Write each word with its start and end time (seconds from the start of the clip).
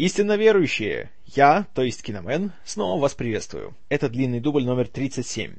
Истинно 0.00 0.38
верующие, 0.38 1.10
я, 1.26 1.66
то 1.74 1.82
есть 1.82 2.02
Киномен, 2.02 2.52
снова 2.64 2.98
вас 2.98 3.12
приветствую. 3.12 3.76
Это 3.90 4.08
длинный 4.08 4.40
дубль 4.40 4.64
номер 4.64 4.88
37. 4.88 5.56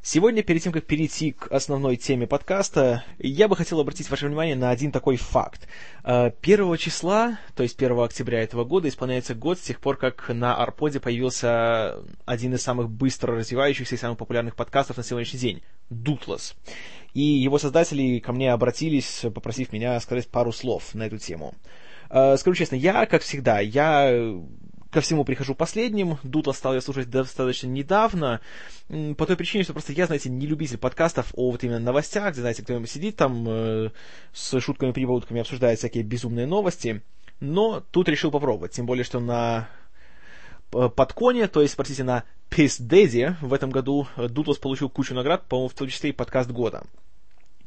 Сегодня, 0.00 0.42
перед 0.42 0.62
тем, 0.62 0.72
как 0.72 0.86
перейти 0.86 1.32
к 1.32 1.52
основной 1.52 1.96
теме 1.96 2.26
подкаста, 2.26 3.04
я 3.18 3.48
бы 3.48 3.54
хотел 3.54 3.80
обратить 3.80 4.08
ваше 4.08 4.28
внимание 4.28 4.56
на 4.56 4.70
один 4.70 4.92
такой 4.92 5.16
факт. 5.16 5.68
1 6.04 6.32
э, 6.42 6.76
числа, 6.78 7.38
то 7.54 7.64
есть 7.64 7.76
1 7.76 8.00
октября 8.00 8.42
этого 8.42 8.64
года, 8.64 8.88
исполняется 8.88 9.34
год 9.34 9.58
с 9.58 9.62
тех 9.62 9.78
пор, 9.78 9.98
как 9.98 10.26
на 10.30 10.56
Арподе 10.56 10.98
появился 10.98 11.98
один 12.24 12.54
из 12.54 12.62
самых 12.62 12.88
быстро 12.88 13.36
развивающихся 13.36 13.96
и 13.96 13.98
самых 13.98 14.16
популярных 14.16 14.56
подкастов 14.56 14.96
на 14.96 15.02
сегодняшний 15.02 15.38
день— 15.38 15.62
Дутлас. 15.90 16.54
И 17.12 17.20
его 17.20 17.58
создатели 17.58 18.20
ко 18.20 18.32
мне 18.32 18.54
обратились, 18.54 19.26
попросив 19.34 19.70
меня 19.70 20.00
сказать 20.00 20.28
пару 20.28 20.50
слов 20.50 20.94
на 20.94 21.02
эту 21.02 21.18
тему. 21.18 21.54
Э, 22.12 22.36
скажу 22.36 22.54
честно, 22.54 22.76
я, 22.76 23.06
как 23.06 23.22
всегда, 23.22 23.60
я 23.60 24.38
ко 24.90 25.00
всему 25.00 25.24
прихожу 25.24 25.54
последним. 25.54 26.18
Дутла 26.22 26.52
стал 26.52 26.74
я 26.74 26.82
слушать 26.82 27.08
достаточно 27.08 27.66
недавно, 27.68 28.42
по 29.16 29.24
той 29.24 29.36
причине, 29.36 29.64
что 29.64 29.72
просто 29.72 29.94
я, 29.94 30.04
знаете, 30.04 30.28
не 30.28 30.46
любитель 30.46 30.76
подкастов 30.76 31.32
о 31.34 31.50
вот 31.50 31.64
именно 31.64 31.78
новостях, 31.78 32.32
где, 32.32 32.42
знаете, 32.42 32.62
кто-нибудь 32.62 32.90
сидит 32.90 33.16
там 33.16 33.48
э, 33.48 33.90
с 34.34 34.60
шутками-прибаутками, 34.60 35.40
обсуждает 35.40 35.78
всякие 35.78 36.04
безумные 36.04 36.46
новости. 36.46 37.00
Но 37.40 37.82
тут 37.90 38.10
решил 38.10 38.30
попробовать, 38.30 38.72
тем 38.72 38.84
более, 38.84 39.04
что 39.04 39.18
на 39.18 39.70
э, 40.74 40.90
подконе, 40.94 41.48
то 41.48 41.62
есть, 41.62 41.74
простите, 41.74 42.04
на 42.04 42.24
Piss 42.50 42.78
Daddy 42.78 43.36
в 43.40 43.54
этом 43.54 43.70
году 43.70 44.06
Дутлас 44.18 44.58
получил 44.58 44.90
кучу 44.90 45.14
наград, 45.14 45.46
по-моему, 45.48 45.70
в 45.70 45.74
том 45.74 45.88
числе 45.88 46.10
и 46.10 46.12
подкаст 46.12 46.50
года. 46.50 46.84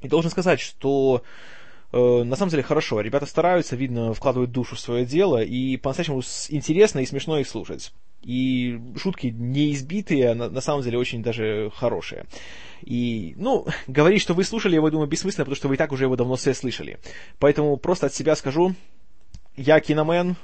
И 0.01 0.07
должен 0.07 0.29
сказать, 0.29 0.59
что 0.59 1.23
Э, 1.23 1.64
на 1.91 2.35
самом 2.35 2.49
деле 2.51 2.63
хорошо. 2.63 3.01
Ребята 3.01 3.25
стараются, 3.25 3.75
видно, 3.75 4.13
вкладывают 4.13 4.51
душу 4.51 4.75
в 4.75 4.79
свое 4.79 5.05
дело, 5.05 5.41
и 5.41 5.77
по-настоящему 5.77 6.21
интересно 6.49 6.99
и 6.99 7.05
смешно 7.05 7.39
их 7.39 7.47
слушать. 7.47 7.93
И 8.21 8.79
шутки 8.97 9.27
не 9.27 9.71
избитые, 9.73 10.31
а 10.31 10.35
на, 10.35 10.49
на 10.49 10.61
самом 10.61 10.81
деле 10.81 10.97
очень 10.97 11.21
даже 11.21 11.71
хорошие. 11.75 12.25
И, 12.81 13.33
ну, 13.37 13.67
говорить, 13.87 14.21
что 14.21 14.33
вы 14.33 14.43
слушали 14.43 14.75
его, 14.75 14.89
думаю, 14.89 15.07
бессмысленно, 15.07 15.45
потому 15.45 15.55
что 15.55 15.67
вы 15.67 15.75
и 15.75 15.77
так 15.77 15.91
уже 15.91 16.05
его 16.05 16.15
давно 16.15 16.35
все 16.35 16.53
слышали. 16.53 16.99
Поэтому 17.39 17.77
просто 17.77 18.07
от 18.07 18.13
себя 18.13 18.35
скажу, 18.35 18.73
я 19.55 19.79
киномен 19.79 20.35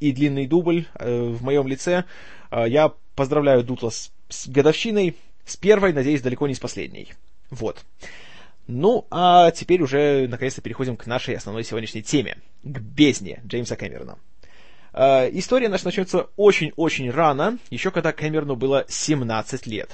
и 0.00 0.12
длинный 0.12 0.46
дубль 0.46 0.86
э, 0.94 1.22
в 1.22 1.42
моем 1.42 1.66
лице. 1.66 2.04
Э, 2.50 2.64
я 2.68 2.92
поздравляю 3.14 3.64
Дутла 3.64 3.90
с, 3.90 4.12
с 4.28 4.48
годовщиной, 4.48 5.16
с 5.44 5.56
первой, 5.56 5.92
надеюсь, 5.92 6.22
далеко 6.22 6.46
не 6.46 6.54
с 6.54 6.60
последней. 6.60 7.12
Вот. 7.50 7.84
Ну, 8.66 9.06
а 9.10 9.50
теперь 9.50 9.82
уже 9.82 10.26
наконец-то 10.28 10.62
переходим 10.62 10.96
к 10.96 11.06
нашей 11.06 11.36
основной 11.36 11.64
сегодняшней 11.64 12.02
теме, 12.02 12.38
к 12.62 12.80
бездне 12.80 13.42
Джеймса 13.46 13.76
Кэмерона. 13.76 14.18
Э, 14.94 15.28
история 15.32 15.68
наша 15.68 15.84
начнется 15.84 16.28
очень-очень 16.36 17.10
рано, 17.10 17.58
еще 17.70 17.90
когда 17.90 18.12
Кэмерону 18.12 18.56
было 18.56 18.86
17 18.88 19.66
лет. 19.66 19.90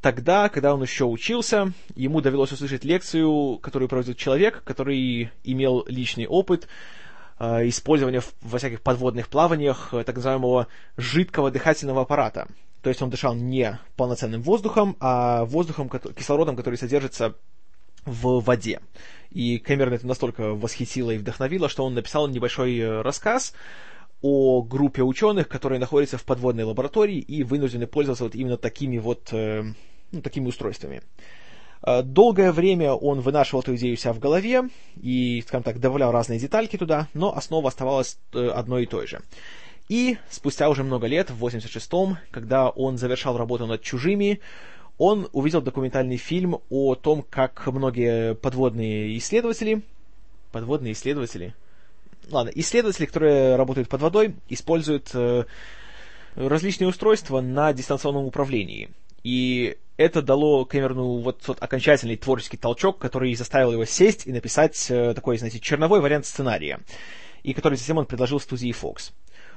Тогда, 0.00 0.48
когда 0.48 0.74
он 0.74 0.82
еще 0.82 1.06
учился, 1.06 1.72
ему 1.96 2.20
довелось 2.20 2.52
услышать 2.52 2.84
лекцию, 2.84 3.58
которую 3.58 3.88
проводил 3.88 4.14
человек, 4.14 4.62
который 4.62 5.30
имел 5.42 5.84
личный 5.88 6.26
опыт 6.26 6.68
э, 7.40 7.68
использования 7.68 8.22
во 8.42 8.58
всяких 8.58 8.82
подводных 8.82 9.28
плаваниях 9.28 9.88
э, 9.92 10.04
так 10.04 10.14
называемого 10.14 10.68
жидкого 10.96 11.50
дыхательного 11.50 12.02
аппарата. 12.02 12.46
То 12.82 12.90
есть 12.90 13.00
он 13.00 13.08
дышал 13.10 13.34
не 13.34 13.80
полноценным 13.96 14.42
воздухом, 14.42 14.94
а 15.00 15.46
воздухом, 15.46 15.88
кислородом, 15.88 16.54
который 16.54 16.76
содержится 16.76 17.34
в 18.04 18.40
воде. 18.40 18.80
И 19.30 19.58
Кэмерон 19.58 19.94
это 19.94 20.06
настолько 20.06 20.54
восхитило 20.54 21.10
и 21.10 21.18
вдохновило, 21.18 21.68
что 21.68 21.84
он 21.84 21.94
написал 21.94 22.28
небольшой 22.28 22.78
э, 22.78 23.02
рассказ 23.02 23.52
о 24.22 24.62
группе 24.62 25.02
ученых, 25.02 25.48
которые 25.48 25.80
находятся 25.80 26.18
в 26.18 26.24
подводной 26.24 26.64
лаборатории 26.64 27.18
и 27.18 27.42
вынуждены 27.42 27.86
пользоваться 27.86 28.24
вот 28.24 28.34
именно 28.34 28.56
такими 28.56 28.98
вот 28.98 29.28
э, 29.32 29.64
ну, 30.12 30.22
такими 30.22 30.46
устройствами. 30.46 31.02
Э, 31.82 32.02
долгое 32.02 32.52
время 32.52 32.92
он 32.92 33.20
вынашивал 33.20 33.62
эту 33.62 33.74
идею 33.74 33.94
у 33.94 33.96
себя 33.96 34.12
в 34.12 34.20
голове 34.20 34.68
и, 35.00 35.42
скажем 35.46 35.64
так, 35.64 35.80
добавлял 35.80 36.12
разные 36.12 36.38
детальки 36.38 36.78
туда, 36.78 37.08
но 37.12 37.36
основа 37.36 37.68
оставалась 37.68 38.18
одной 38.32 38.84
и 38.84 38.86
той 38.86 39.08
же. 39.08 39.20
И 39.88 40.16
спустя 40.30 40.70
уже 40.70 40.82
много 40.82 41.06
лет, 41.06 41.30
в 41.30 41.44
86-м, 41.44 42.18
когда 42.30 42.70
он 42.70 42.96
завершал 42.96 43.36
работу 43.36 43.66
над 43.66 43.82
«Чужими», 43.82 44.40
он 44.98 45.28
увидел 45.32 45.60
документальный 45.60 46.16
фильм 46.16 46.60
о 46.70 46.94
том, 46.94 47.24
как 47.28 47.66
многие 47.66 48.34
подводные 48.34 49.16
исследователи, 49.18 49.82
подводные 50.52 50.92
исследователи, 50.92 51.54
ладно, 52.30 52.50
исследователи, 52.54 53.06
которые 53.06 53.56
работают 53.56 53.88
под 53.88 54.00
водой, 54.00 54.34
используют 54.48 55.10
э, 55.14 55.44
различные 56.36 56.88
устройства 56.88 57.40
на 57.40 57.72
дистанционном 57.72 58.24
управлении. 58.24 58.90
И 59.24 59.76
это 59.96 60.22
дало 60.22 60.64
Кэмерону 60.64 61.18
вот 61.18 61.40
тот 61.40 61.62
окончательный 61.62 62.16
творческий 62.16 62.56
толчок, 62.56 62.98
который 62.98 63.34
заставил 63.34 63.72
его 63.72 63.84
сесть 63.84 64.26
и 64.26 64.32
написать 64.32 64.86
э, 64.90 65.14
такой, 65.14 65.38
знаете, 65.38 65.60
черновой 65.60 66.00
вариант 66.00 66.26
сценария, 66.26 66.80
и 67.42 67.52
который 67.52 67.76
затем 67.76 67.98
он 67.98 68.06
предложил 68.06 68.40
студии 68.40 68.70
Fox. 68.72 69.12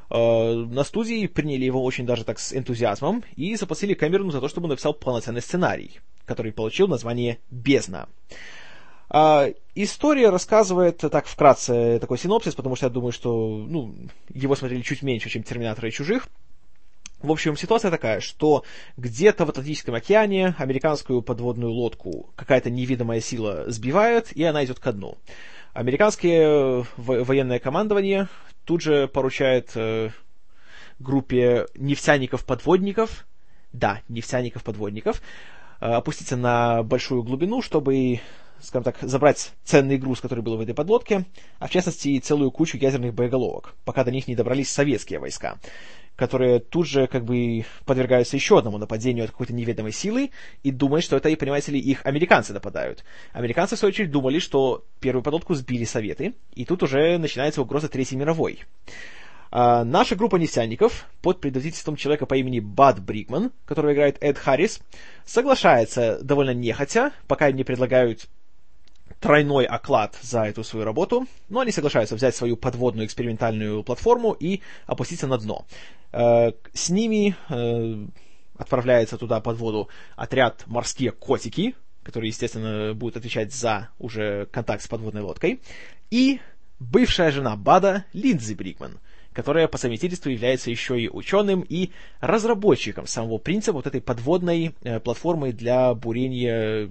Э, 0.10 0.54
на 0.54 0.84
студии 0.84 1.28
приняли 1.28 1.66
его 1.66 1.84
очень 1.84 2.06
даже 2.06 2.24
так 2.24 2.40
с 2.40 2.54
энтузиазмом 2.54 3.24
и 3.36 3.56
заплатили 3.56 3.94
Кэмерону 3.94 4.32
за 4.32 4.40
то, 4.40 4.48
чтобы 4.48 4.66
он 4.66 4.72
написал 4.72 4.94
полноценный 4.94 5.42
сценарий, 5.42 6.00
который 6.26 6.52
получил 6.52 6.88
название 6.88 7.40
«Бездна». 7.52 8.08
А, 9.10 9.50
история 9.76 10.30
рассказывает, 10.30 10.98
так 10.98 11.28
вкратце, 11.28 11.98
такой 12.00 12.18
синопсис, 12.18 12.56
потому 12.56 12.76
что 12.76 12.88
я 12.88 12.90
думаю, 12.90 13.14
что 13.14 13.66
ну, 13.68 13.96
его 14.34 14.56
смотрели 14.56 14.82
чуть 14.82 15.02
меньше, 15.02 15.30
чем 15.30 15.44
«Терминатора» 15.44 15.88
и 15.88 15.92
«Чужих». 15.92 16.28
В 17.22 17.32
общем, 17.32 17.58
ситуация 17.58 17.90
такая, 17.90 18.20
что 18.20 18.64
где-то 18.96 19.46
в 19.46 19.50
Атлантическом 19.50 19.96
океане 19.96 20.54
американскую 20.60 21.24
подводную 21.24 21.72
лодку 21.72 22.30
какая-то 22.36 22.70
невидимая 22.70 23.22
сила 23.22 23.64
сбивает, 23.68 24.32
и 24.34 24.44
она 24.44 24.64
идет 24.64 24.80
ко 24.80 24.92
дну. 24.92 25.18
Американское 25.78 26.88
военное 26.98 27.60
командование 27.60 28.30
тут 28.66 28.82
же 28.82 29.08
поручает 29.08 29.74
э, 29.76 30.10
группе 30.98 31.68
нефтяников-подводников, 31.76 33.28
да, 33.74 34.02
нефтяников-подводников, 34.10 35.22
э, 35.80 35.86
опуститься 35.86 36.36
на 36.36 36.82
большую 36.82 37.22
глубину, 37.22 37.62
чтобы, 37.62 38.22
скажем 38.60 38.86
так, 38.86 38.98
забрать 39.02 39.54
ценный 39.66 40.00
груз, 40.00 40.20
который 40.20 40.44
был 40.44 40.58
в 40.58 40.62
этой 40.62 40.74
подлодке, 40.74 41.26
а 41.60 41.68
в 41.68 41.70
частности 41.70 42.18
целую 42.18 42.50
кучу 42.50 42.78
ядерных 42.78 43.14
боеголовок, 43.14 43.76
пока 43.86 44.04
до 44.04 44.10
них 44.10 44.28
не 44.28 44.36
добрались 44.36 44.72
советские 44.72 45.20
войска, 45.20 45.60
которые 46.18 46.60
тут 46.60 46.88
же 46.88 47.08
как 47.08 47.24
бы 47.24 47.64
подвергаются 47.86 48.36
еще 48.36 48.58
одному 48.58 48.78
нападению 48.78 49.24
от 49.26 49.32
какой-то 49.32 49.54
неведомой 49.54 49.94
силы 49.94 50.32
и 50.64 50.72
думают, 50.72 51.06
что 51.06 51.16
это, 51.16 51.34
понимаете 51.38 51.72
ли, 51.72 51.80
их 51.80 52.06
американцы 52.06 52.54
нападают. 52.54 53.06
Американцы, 53.32 53.76
в 53.76 53.80
свою 53.80 53.92
очередь, 53.92 54.12
думали, 54.12 54.40
что 54.40 54.84
первую 55.00 55.24
подлодку 55.24 55.54
сбили 55.54 55.86
Советы, 55.86 56.34
и 56.54 56.66
тут 56.66 56.84
уже 56.84 57.18
начинается 57.20 57.62
угроза 57.62 57.88
Третьей 57.88 58.18
мировой. 58.18 58.64
А 59.52 59.86
наша 59.86 60.16
группа 60.16 60.36
нефтяников 60.36 61.06
под 61.22 61.40
предводительством 61.40 61.96
человека 61.96 62.26
по 62.26 62.36
имени 62.36 62.60
Бад 62.60 63.00
Брикман, 63.00 63.52
которого 63.66 63.94
играет 63.94 64.18
Эд 64.20 64.38
Харрис, 64.38 64.82
соглашается 65.26 66.20
довольно 66.22 66.54
нехотя, 66.54 67.12
пока 67.28 67.48
им 67.48 67.56
не 67.56 67.64
предлагают 67.64 68.28
тройной 69.20 69.66
оклад 69.66 70.18
за 70.22 70.44
эту 70.44 70.64
свою 70.64 70.86
работу, 70.86 71.28
но 71.50 71.62
они 71.62 71.72
соглашаются 71.72 72.16
взять 72.16 72.36
свою 72.36 72.58
подводную 72.58 73.06
экспериментальную 73.06 73.84
платформу 73.84 74.34
и 74.34 74.62
опуститься 74.86 75.28
на 75.28 75.38
дно. 75.38 75.66
Э, 76.12 76.52
с 76.74 76.90
ними 76.90 77.36
э, 77.50 78.08
отправляется 78.58 79.18
туда 79.18 79.40
под 79.40 79.58
воду 79.58 79.90
отряд 80.16 80.64
«Морские 80.68 81.12
котики», 81.12 81.76
который, 82.04 82.28
естественно, 82.28 82.94
будет 82.94 83.18
отвечать 83.18 83.54
за 83.54 83.90
уже 84.00 84.46
контакт 84.52 84.82
с 84.84 84.88
подводной 84.88 85.22
лодкой, 85.22 85.62
и 86.10 86.40
бывшая 86.80 87.32
жена 87.32 87.56
Бада 87.58 88.06
Линдзи 88.14 88.54
Брикман, 88.54 89.00
которая 89.34 89.68
по 89.68 89.78
совместительству 89.78 90.30
является 90.30 90.72
еще 90.72 91.00
и 91.00 91.10
ученым 91.10 91.66
и 91.68 91.92
разработчиком 92.22 93.08
самого 93.08 93.40
принципа 93.40 93.74
вот 93.74 93.88
этой 93.88 94.02
подводной 94.02 94.74
э, 94.84 95.00
платформы 95.00 95.52
для 95.52 95.94
бурения 95.94 96.90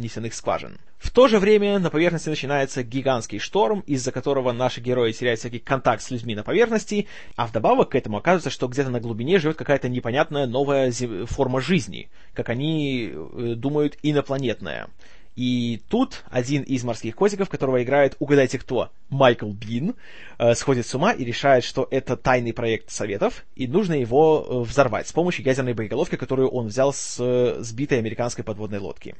нефтяных 0.00 0.34
скважин. 0.34 0.78
В 0.98 1.10
то 1.10 1.28
же 1.28 1.38
время 1.38 1.78
на 1.78 1.90
поверхности 1.90 2.28
начинается 2.28 2.82
гигантский 2.82 3.38
шторм, 3.38 3.80
из-за 3.80 4.12
которого 4.12 4.52
наши 4.52 4.80
герои 4.80 5.12
теряют 5.12 5.40
всякий 5.40 5.58
контакт 5.58 6.02
с 6.02 6.10
людьми 6.10 6.34
на 6.34 6.42
поверхности, 6.42 7.06
а 7.36 7.46
вдобавок 7.46 7.90
к 7.90 7.94
этому 7.94 8.18
оказывается, 8.18 8.50
что 8.50 8.68
где-то 8.68 8.90
на 8.90 9.00
глубине 9.00 9.38
живет 9.38 9.56
какая-то 9.56 9.88
непонятная 9.88 10.46
новая 10.46 10.92
форма 11.26 11.60
жизни, 11.60 12.08
как 12.32 12.48
они 12.48 13.12
э, 13.12 13.54
думают, 13.56 13.96
инопланетная. 14.02 14.88
И 15.36 15.82
тут 15.90 16.24
один 16.30 16.62
из 16.62 16.82
морских 16.82 17.14
котиков, 17.14 17.50
которого 17.50 17.82
играет, 17.82 18.16
угадайте 18.18 18.58
кто, 18.58 18.90
Майкл 19.10 19.50
Бин, 19.50 19.94
э, 20.38 20.54
сходит 20.54 20.86
с 20.86 20.94
ума 20.94 21.12
и 21.12 21.24
решает, 21.24 21.62
что 21.62 21.86
это 21.90 22.16
тайный 22.16 22.54
проект 22.54 22.90
Советов, 22.90 23.44
и 23.54 23.68
нужно 23.68 23.92
его 23.92 24.46
э, 24.48 24.60
взорвать 24.60 25.08
с 25.08 25.12
помощью 25.12 25.44
ядерной 25.44 25.74
боеголовки, 25.74 26.16
которую 26.16 26.48
он 26.48 26.68
взял 26.68 26.94
с 26.94 27.18
э, 27.20 27.58
сбитой 27.60 27.98
американской 27.98 28.44
подводной 28.44 28.78
лодки. 28.78 29.14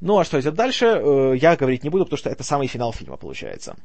Ну 0.00 0.18
а 0.18 0.24
что 0.24 0.40
идет 0.40 0.54
дальше, 0.54 0.86
э, 0.86 1.36
я 1.40 1.56
говорить 1.56 1.84
не 1.84 1.90
буду, 1.90 2.04
потому 2.04 2.18
что 2.18 2.30
это 2.30 2.44
самый 2.44 2.66
финал 2.66 2.92
фильма 2.92 3.16
получается. 3.16 3.76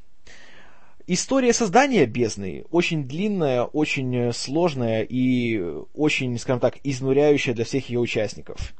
История 1.07 1.51
создания 1.51 2.05
бездны 2.05 2.65
очень 2.69 3.07
длинная, 3.07 3.63
очень 3.63 4.31
сложная 4.33 5.03
и 5.03 5.61
очень, 5.93 6.37
скажем 6.37 6.59
так, 6.59 6.77
изнуряющая 6.83 7.53
для 7.53 7.65
всех 7.65 7.89
ее 7.89 7.99
участников. 7.99 8.73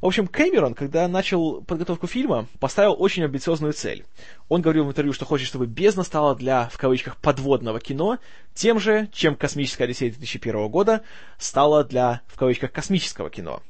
В 0.00 0.06
общем, 0.06 0.26
Кэмерон, 0.26 0.74
когда 0.74 1.06
начал 1.08 1.60
подготовку 1.62 2.06
фильма, 2.06 2.46
поставил 2.58 2.96
очень 2.98 3.22
амбициозную 3.22 3.74
цель. 3.74 4.06
Он 4.48 4.62
говорил 4.62 4.86
в 4.86 4.88
интервью, 4.88 5.12
что 5.12 5.26
хочет, 5.26 5.46
чтобы 5.46 5.66
«Бездна» 5.66 6.04
стала 6.04 6.34
для, 6.34 6.70
в 6.70 6.78
кавычках, 6.78 7.18
подводного 7.18 7.80
кино 7.80 8.18
тем 8.54 8.80
же, 8.80 9.08
чем 9.12 9.36
«Космическая 9.36 9.84
Одиссея» 9.84 10.10
2001 10.10 10.68
года 10.68 11.02
стала 11.38 11.84
для, 11.84 12.22
в 12.28 12.36
кавычках, 12.36 12.72
космического 12.72 13.28
кино. 13.28 13.62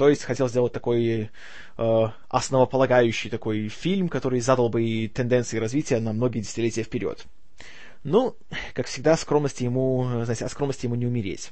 То 0.00 0.08
есть 0.08 0.24
хотел 0.24 0.48
сделать 0.48 0.72
такой 0.72 1.28
э, 1.76 2.04
основополагающий 2.30 3.28
такой 3.28 3.68
фильм, 3.68 4.08
который 4.08 4.40
задал 4.40 4.70
бы 4.70 5.10
тенденции 5.14 5.58
развития 5.58 6.00
на 6.00 6.14
многие 6.14 6.40
десятилетия 6.40 6.84
вперед. 6.84 7.26
Ну, 8.02 8.34
как 8.72 8.86
всегда, 8.86 9.14
скромности 9.18 9.64
ему, 9.64 10.22
знаете, 10.24 10.46
о 10.46 10.48
скромности 10.48 10.86
ему 10.86 10.94
не 10.94 11.04
умереть. 11.04 11.50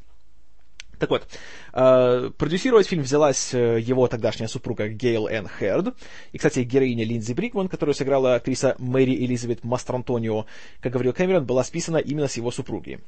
Так 0.99 1.11
вот, 1.11 1.27
э, 1.73 2.31
продюсировать 2.37 2.89
фильм 2.89 3.03
взялась 3.03 3.55
э, 3.55 3.79
его 3.81 4.06
тогдашняя 4.09 4.49
супруга 4.49 4.89
Гейл 4.89 5.29
Энн 5.29 5.49
Херд. 5.49 5.95
И, 6.33 6.39
кстати, 6.39 6.61
героиня 6.61 7.05
Линдзи 7.05 7.33
Брикман, 7.35 7.69
которую 7.69 7.95
сыграла 7.95 8.35
актриса 8.35 8.75
Мэри 8.79 9.15
Элизабет 9.15 9.65
Мастрантонио, 9.65 10.47
как 10.81 10.93
говорил 10.93 11.12
Кэмерон, 11.12 11.45
была 11.45 11.62
списана 11.62 11.99
именно 11.99 12.29
с 12.29 12.37
его 12.37 12.50
супруги. 12.50 13.00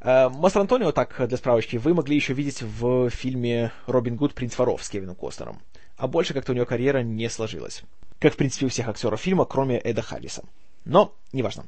Э, 0.00 0.28
Мастрантонио, 0.30 0.92
так, 0.92 1.28
для 1.28 1.36
справочки, 1.36 1.76
вы 1.76 1.94
могли 1.94 2.16
еще 2.16 2.32
видеть 2.32 2.62
в 2.62 3.10
фильме 3.10 3.72
«Робин 3.86 4.16
Гуд. 4.16 4.34
Принц 4.34 4.56
воров» 4.58 4.82
с 4.82 4.88
Кевином 4.88 5.14
Костером. 5.14 5.60
А 5.96 6.08
больше 6.08 6.34
как-то 6.34 6.52
у 6.52 6.54
нее 6.54 6.66
карьера 6.66 7.02
не 7.02 7.28
сложилась. 7.28 7.82
Как, 8.18 8.34
в 8.34 8.36
принципе, 8.36 8.66
у 8.66 8.68
всех 8.68 8.88
актеров 8.88 9.20
фильма, 9.20 9.44
кроме 9.44 9.78
Эда 9.78 10.02
Харриса. 10.02 10.42
Но, 10.84 11.14
неважно. 11.32 11.66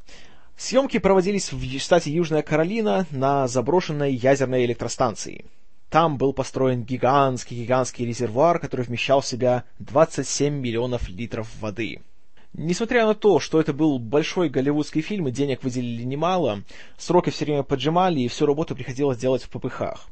Съемки 0.58 0.98
проводились 0.98 1.52
в 1.52 1.78
штате 1.78 2.10
Южная 2.10 2.42
Каролина 2.42 3.06
на 3.12 3.46
заброшенной 3.46 4.12
ядерной 4.12 4.64
электростанции. 4.64 5.44
Там 5.90 6.18
был 6.18 6.32
построен 6.32 6.82
гигантский-гигантский 6.82 8.04
резервуар, 8.04 8.58
который 8.58 8.84
вмещал 8.84 9.22
в 9.22 9.26
себя 9.26 9.64
27 9.78 10.52
миллионов 10.54 11.08
литров 11.08 11.48
воды. 11.60 12.00
Несмотря 12.52 13.06
на 13.06 13.14
то, 13.14 13.40
что 13.40 13.60
это 13.60 13.72
был 13.72 13.98
большой 13.98 14.48
голливудский 14.48 15.00
фильм 15.00 15.28
и 15.28 15.32
денег 15.32 15.62
выделили 15.62 16.02
немало, 16.02 16.62
сроки 16.96 17.30
все 17.30 17.44
время 17.44 17.62
поджимали, 17.62 18.20
и 18.20 18.28
всю 18.28 18.46
работу 18.46 18.74
приходилось 18.74 19.18
делать 19.18 19.42
в 19.42 19.48
попыхах. 19.48 20.08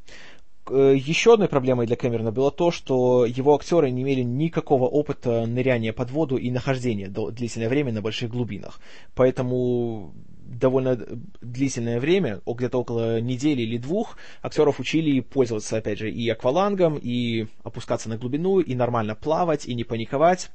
Э, 0.68 0.94
Еще 0.96 1.34
одной 1.34 1.48
проблемой 1.48 1.86
для 1.86 1.96
Кэмерона 1.96 2.32
было 2.32 2.50
то, 2.50 2.70
что 2.70 3.24
его 3.24 3.54
актеры 3.54 3.90
не 3.90 4.02
имели 4.02 4.22
никакого 4.22 4.84
опыта 4.84 5.46
ныряния 5.46 5.92
под 5.92 6.10
воду 6.10 6.36
и 6.36 6.50
нахождения 6.50 7.08
длительное 7.08 7.68
время 7.68 7.92
на 7.92 8.02
больших 8.02 8.30
глубинах. 8.30 8.80
Поэтому 9.14 10.12
довольно 10.46 10.96
длительное 11.40 12.00
время, 12.00 12.40
где-то 12.46 12.78
около 12.78 13.20
недели 13.20 13.62
или 13.62 13.78
двух, 13.78 14.16
актеров 14.42 14.80
учили 14.80 15.20
пользоваться, 15.20 15.76
опять 15.76 15.98
же, 15.98 16.10
и 16.10 16.28
аквалангом, 16.28 16.98
и 17.00 17.46
опускаться 17.62 18.08
на 18.08 18.16
глубину, 18.16 18.60
и 18.60 18.74
нормально 18.74 19.14
плавать, 19.14 19.66
и 19.66 19.74
не 19.74 19.84
паниковать. 19.84 20.50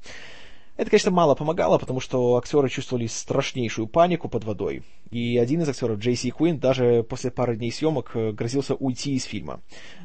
Это, 0.78 0.90
конечно, 0.90 1.12
мало 1.12 1.36
помогало, 1.36 1.78
потому 1.78 2.00
что 2.00 2.38
актеры 2.38 2.70
чувствовали 2.70 3.06
страшнейшую 3.06 3.88
панику 3.88 4.30
под 4.30 4.46
водой. 4.46 4.84
И 5.12 5.38
один 5.38 5.62
из 5.62 5.70
актеров, 5.70 6.00
Джейси 6.00 6.32
Куин, 6.32 6.60
даже 6.60 7.04
после 7.04 7.30
пары 7.30 7.58
дней 7.58 7.72
съемок 7.72 8.12
э, 8.16 8.32
грозился 8.32 8.76
уйти 8.76 9.14
из 9.14 9.26
фильма, 9.26 9.62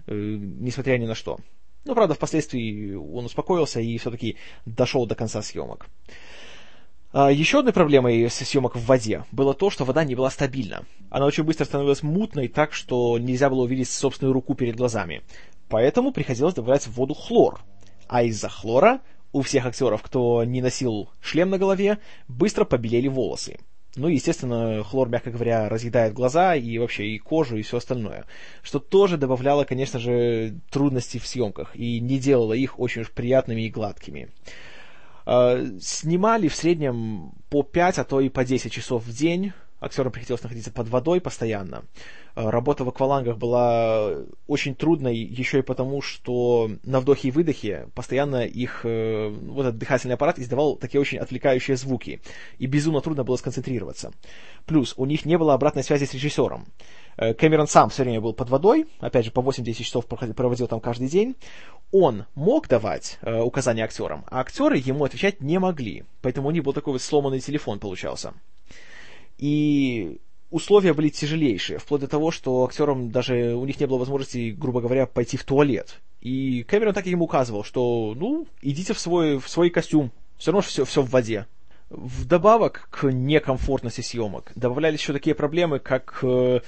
э, 0.07 0.13
несмотря 0.15 0.99
ни 0.99 1.07
на 1.07 1.15
что. 1.15 1.39
Но, 1.85 1.95
правда, 1.95 2.15
впоследствии 2.15 2.95
он 2.95 3.25
успокоился 3.25 3.81
и 3.81 3.97
все-таки 3.97 4.37
дошел 4.67 5.07
до 5.07 5.15
конца 5.15 5.41
съемок. 5.41 5.87
А, 7.19 7.33
еще 7.33 7.61
одной 7.61 7.73
проблемой 7.73 8.29
съемок 8.29 8.77
в 8.77 8.85
воде 8.85 9.25
было 9.33 9.55
то, 9.55 9.71
что 9.71 9.87
вода 9.87 10.05
не 10.05 10.15
была 10.15 10.29
стабильна. 10.29 10.85
Она 11.09 11.25
очень 11.25 11.45
быстро 11.45 11.65
становилась 11.65 12.03
мутной, 12.03 12.47
так 12.47 12.75
что 12.75 13.17
нельзя 13.17 13.49
было 13.49 13.63
увидеть 13.63 13.89
собственную 13.89 14.35
руку 14.35 14.55
перед 14.55 14.77
глазами. 14.77 15.23
Поэтому 15.71 16.13
приходилось 16.13 16.53
добавлять 16.53 16.87
в 16.87 16.93
воду 16.93 17.15
хлор. 17.15 17.61
А 18.07 18.23
из-за 18.23 18.51
хлора 18.51 19.01
у 19.33 19.41
всех 19.41 19.65
актеров, 19.65 20.03
кто 20.03 20.45
не 20.45 20.61
носил 20.61 21.09
шлем 21.23 21.49
на 21.49 21.57
голове, 21.57 22.01
быстро 22.29 22.67
побелели 22.67 23.09
волосы. 23.09 23.61
Ну, 23.97 24.09
естественно, 24.09 24.85
хлор, 24.85 25.09
мягко 25.09 25.31
говоря, 25.31 25.71
разъедает 25.71 26.13
глаза 26.13 26.55
и 26.55 26.77
вообще 26.77 27.07
и 27.07 27.19
кожу, 27.19 27.57
и 27.57 27.63
все 27.63 27.79
остальное. 27.79 28.27
Что 28.63 28.79
тоже 28.79 29.17
добавляло, 29.17 29.65
конечно 29.65 29.99
же, 29.99 30.61
трудностей 30.69 31.19
в 31.19 31.27
съемках 31.27 31.75
и 31.77 31.99
не 31.99 32.19
делало 32.19 32.53
их 32.53 32.79
очень 32.79 33.01
уж 33.01 33.11
приятными 33.11 33.63
и 33.63 33.71
гладкими. 33.71 34.29
Э, 35.27 35.67
снимали 35.81 36.47
в 36.49 36.55
среднем 36.55 37.33
по 37.51 37.63
5, 37.63 37.99
а 37.99 38.05
то 38.05 38.21
и 38.21 38.29
по 38.29 38.45
10 38.45 38.73
часов 38.73 39.05
в 39.05 39.13
день. 39.13 39.53
Актерам 39.79 40.11
приходилось 40.11 40.43
находиться 40.43 40.73
под 40.73 40.89
водой 40.89 41.21
постоянно. 41.21 41.85
Э, 42.37 42.49
работа 42.49 42.85
в 42.85 42.89
аквалангах 42.89 43.37
была 43.37 44.13
очень 44.47 44.77
трудной 44.77 45.17
еще 45.17 45.59
и 45.59 45.63
потому, 45.63 46.01
что 46.01 46.71
на 46.85 47.01
вдохе 47.01 47.29
и 47.29 47.31
выдохе 47.33 47.89
постоянно 47.95 48.45
их 48.45 48.83
э, 48.85 49.29
вот 49.29 49.67
этот 49.67 49.79
дыхательный 49.79 50.15
аппарат 50.15 50.39
издавал 50.39 50.77
такие 50.77 51.01
очень 51.01 51.19
отвлекающие 51.19 51.77
звуки. 51.77 52.21
И 52.59 52.67
безумно 52.67 53.01
трудно 53.01 53.25
было 53.25 53.37
сконцентрироваться. 53.37 54.13
Плюс 54.65 54.95
у 54.97 55.07
них 55.07 55.25
не 55.25 55.37
было 55.37 55.55
обратной 55.55 55.83
связи 55.83 56.05
с 56.05 56.15
режиссером. 56.15 56.67
Э, 57.17 57.35
Кэмерон 57.35 57.67
сам 57.67 57.91
все 57.91 58.03
время 58.03 58.21
был 58.21 58.33
под 58.33 58.51
водой, 58.51 58.87
опять 59.01 59.25
же, 59.25 59.31
по 59.31 59.41
8-10 59.41 59.75
часов 59.75 60.07
проводил 60.07 60.67
там 60.67 60.81
каждый 60.81 61.09
день. 61.09 61.37
Он 61.93 62.27
мог 62.35 62.69
давать 62.69 63.19
э, 63.23 63.41
указания 63.41 63.85
актерам, 63.85 64.25
а 64.29 64.41
актеры 64.41 64.77
ему 64.77 65.05
отвечать 65.05 65.41
не 65.41 65.59
могли. 65.59 66.05
Поэтому 66.23 66.49
у 66.49 66.51
них 66.51 66.63
был 66.63 66.73
такой 66.73 66.93
вот 66.93 67.03
сломанный 67.03 67.41
телефон 67.41 67.79
получался. 67.79 68.35
И 69.39 70.19
условия 70.51 70.95
были 70.95 71.09
тяжелейшие, 71.09 71.79
вплоть 71.79 72.01
до 72.01 72.09
того, 72.09 72.31
что 72.31 72.65
актерам 72.65 73.11
даже 73.11 73.55
у 73.55 73.65
них 73.65 73.79
не 73.81 73.87
было 73.87 73.99
возможности, 73.99 74.51
грубо 74.51 74.81
говоря, 74.81 75.07
пойти 75.07 75.37
в 75.37 75.45
туалет. 75.45 76.01
И 76.21 76.65
Кэмерон 76.65 76.95
так 76.95 77.07
и 77.07 77.11
ему 77.11 77.27
указывал, 77.27 77.63
что, 77.63 78.15
ну, 78.17 78.47
идите 78.63 78.95
в 78.95 78.99
свой, 78.99 79.39
в 79.39 79.49
свой 79.49 79.71
костюм, 79.71 80.11
все 80.39 80.51
равно 80.51 80.63
все, 80.63 80.85
все 80.85 81.03
в 81.03 81.11
воде. 81.11 81.47
Вдобавок 81.89 82.89
к 82.91 83.13
некомфортности 83.13 84.01
съемок 84.01 84.51
добавлялись 84.57 84.99
еще 84.99 85.13
такие 85.13 85.37
проблемы, 85.37 85.79
как 85.79 86.19
э, 86.23 86.61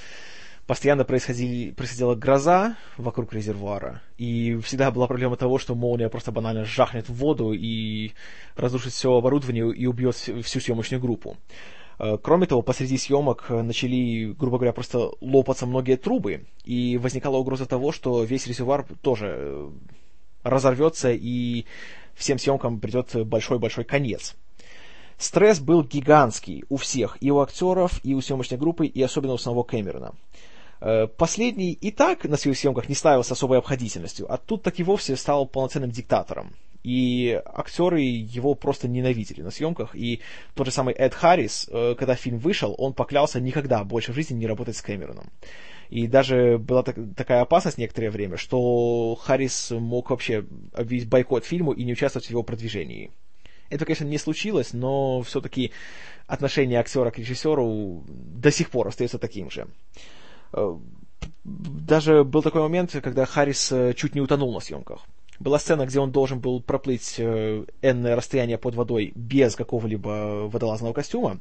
постоянно 0.68 1.04
происходили, 1.04 1.70
происходила 1.70 2.14
гроза 2.14 2.76
вокруг 2.98 3.32
резервуара, 3.32 4.02
и 4.18 4.54
всегда 4.62 4.90
была 4.90 5.06
проблема 5.06 5.36
того, 5.36 5.58
что 5.58 5.74
молния 5.74 6.10
просто 6.10 6.30
банально 6.30 6.66
жахнет 6.66 7.08
в 7.08 7.14
воду 7.14 7.54
и 7.54 8.12
разрушит 8.54 8.92
все 8.92 9.16
оборудование 9.16 9.74
и 9.74 9.86
убьет 9.86 10.14
всю 10.14 10.60
съемочную 10.60 11.00
группу. 11.00 11.38
Э, 11.98 12.18
кроме 12.22 12.46
того, 12.46 12.60
посреди 12.60 12.98
съемок 12.98 13.48
начали, 13.48 14.34
грубо 14.38 14.58
говоря, 14.58 14.74
просто 14.74 15.10
лопаться 15.22 15.64
многие 15.64 15.96
трубы, 15.96 16.44
и 16.64 16.98
возникала 16.98 17.38
угроза 17.38 17.64
того, 17.64 17.90
что 17.90 18.22
весь 18.22 18.46
резервуар 18.46 18.86
тоже 19.00 19.36
э, 19.38 19.70
разорвется, 20.42 21.12
и 21.12 21.64
всем 22.14 22.38
съемкам 22.38 22.78
придет 22.78 23.26
большой-большой 23.26 23.84
конец. 23.84 24.36
Стресс 25.16 25.60
был 25.60 25.82
гигантский 25.82 26.64
у 26.68 26.76
всех, 26.76 27.16
и 27.22 27.30
у 27.30 27.40
актеров, 27.40 28.00
и 28.04 28.12
у 28.12 28.20
съемочной 28.20 28.58
группы, 28.58 28.84
и 28.84 29.02
особенно 29.02 29.32
у 29.32 29.38
самого 29.38 29.62
Кэмерона. 29.62 30.12
Э, 30.80 31.06
последний 31.06 31.72
и 31.72 31.90
так 31.90 32.24
на 32.24 32.36
своих 32.36 32.58
съемках 32.58 32.88
не 32.88 32.94
ставился 32.94 33.34
особой 33.34 33.58
обходительностью, 33.58 34.32
а 34.32 34.36
тут 34.36 34.62
так 34.62 34.78
и 34.78 34.82
вовсе 34.82 35.16
стал 35.16 35.46
полноценным 35.46 35.90
диктатором. 35.90 36.54
И 36.84 37.40
актеры 37.44 38.00
его 38.00 38.54
просто 38.54 38.86
ненавидели 38.88 39.42
на 39.42 39.50
съемках. 39.50 39.96
И 39.96 40.20
тот 40.54 40.66
же 40.66 40.72
самый 40.72 40.94
Эд 40.94 41.12
Харрис, 41.12 41.68
э, 41.70 41.94
когда 41.98 42.14
фильм 42.14 42.38
вышел, 42.38 42.74
он 42.78 42.92
поклялся 42.92 43.40
никогда 43.40 43.82
больше 43.84 44.12
в 44.12 44.14
жизни 44.14 44.34
не 44.34 44.46
работать 44.46 44.76
с 44.76 44.82
Кэмероном. 44.82 45.30
И 45.90 46.06
даже 46.06 46.58
была 46.58 46.82
так, 46.82 46.96
такая 47.16 47.40
опасность 47.40 47.78
некоторое 47.78 48.10
время, 48.10 48.36
что 48.36 49.14
Харрис 49.16 49.70
мог 49.70 50.10
вообще 50.10 50.44
объявить 50.72 51.08
бойкот 51.08 51.44
фильму 51.44 51.72
и 51.72 51.82
не 51.82 51.92
участвовать 51.92 52.26
в 52.26 52.30
его 52.30 52.42
продвижении. 52.42 53.10
Это, 53.70 53.84
конечно, 53.84 54.04
не 54.04 54.18
случилось, 54.18 54.72
но 54.72 55.22
все-таки 55.22 55.72
отношение 56.26 56.78
актера 56.78 57.10
к 57.10 57.18
режиссеру 57.18 58.04
до 58.06 58.50
сих 58.50 58.70
пор 58.70 58.88
остается 58.88 59.18
таким 59.18 59.50
же. 59.50 59.66
Э, 60.52 60.76
даже 61.44 62.24
был 62.24 62.42
такой 62.42 62.62
момент, 62.62 62.92
когда 63.02 63.24
Харрис 63.24 63.72
э, 63.72 63.94
чуть 63.94 64.14
не 64.14 64.20
утонул 64.20 64.52
на 64.52 64.60
съемках. 64.60 65.04
Была 65.38 65.58
сцена, 65.58 65.86
где 65.86 66.00
он 66.00 66.10
должен 66.10 66.40
был 66.40 66.60
проплыть 66.60 67.14
э, 67.18 67.64
энное 67.82 68.16
расстояние 68.16 68.58
под 68.58 68.74
водой 68.74 69.12
без 69.14 69.54
какого-либо 69.54 70.48
водолазного 70.48 70.92
костюма. 70.92 71.38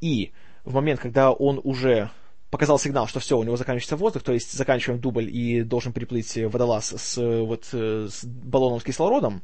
И 0.00 0.32
в 0.64 0.74
момент, 0.74 1.00
когда 1.00 1.32
он 1.32 1.60
уже 1.64 2.10
показал 2.50 2.78
сигнал, 2.78 3.08
что 3.08 3.20
все, 3.20 3.36
у 3.36 3.42
него 3.42 3.56
заканчивается 3.56 3.96
воздух, 3.96 4.22
то 4.22 4.32
есть 4.32 4.52
заканчиваем 4.52 5.00
дубль 5.00 5.28
и 5.28 5.62
должен 5.62 5.92
приплыть 5.92 6.36
водолаз 6.36 6.94
с, 6.96 7.16
вот, 7.16 7.66
с 7.72 8.24
баллоном 8.24 8.80
с 8.80 8.84
кислородом, 8.84 9.42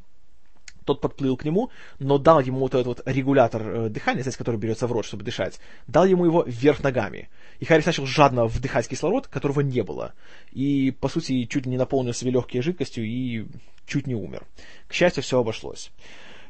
тот 0.85 1.01
подплыл 1.01 1.37
к 1.37 1.45
нему, 1.45 1.69
но 1.99 2.17
дал 2.17 2.39
ему 2.39 2.59
вот 2.59 2.73
этот 2.73 2.87
вот 2.87 3.01
регулятор 3.05 3.61
э, 3.61 3.89
дыхания, 3.89 4.21
знаете, 4.21 4.37
который 4.37 4.57
берется 4.57 4.87
в 4.87 4.91
рот, 4.91 5.05
чтобы 5.05 5.23
дышать, 5.23 5.59
дал 5.87 6.05
ему 6.05 6.25
его 6.25 6.43
вверх 6.43 6.83
ногами. 6.83 7.29
И 7.59 7.65
Харрис 7.65 7.85
начал 7.85 8.05
жадно 8.05 8.45
вдыхать 8.45 8.87
кислород, 8.87 9.27
которого 9.27 9.61
не 9.61 9.81
было. 9.83 10.13
И, 10.51 10.91
по 10.91 11.07
сути, 11.07 11.45
чуть 11.45 11.65
не 11.65 11.77
наполнил 11.77 12.13
себе 12.13 12.31
легкие 12.31 12.61
жидкостью 12.61 13.05
и 13.05 13.45
чуть 13.85 14.07
не 14.07 14.15
умер. 14.15 14.45
К 14.87 14.93
счастью, 14.93 15.23
все 15.23 15.39
обошлось. 15.39 15.91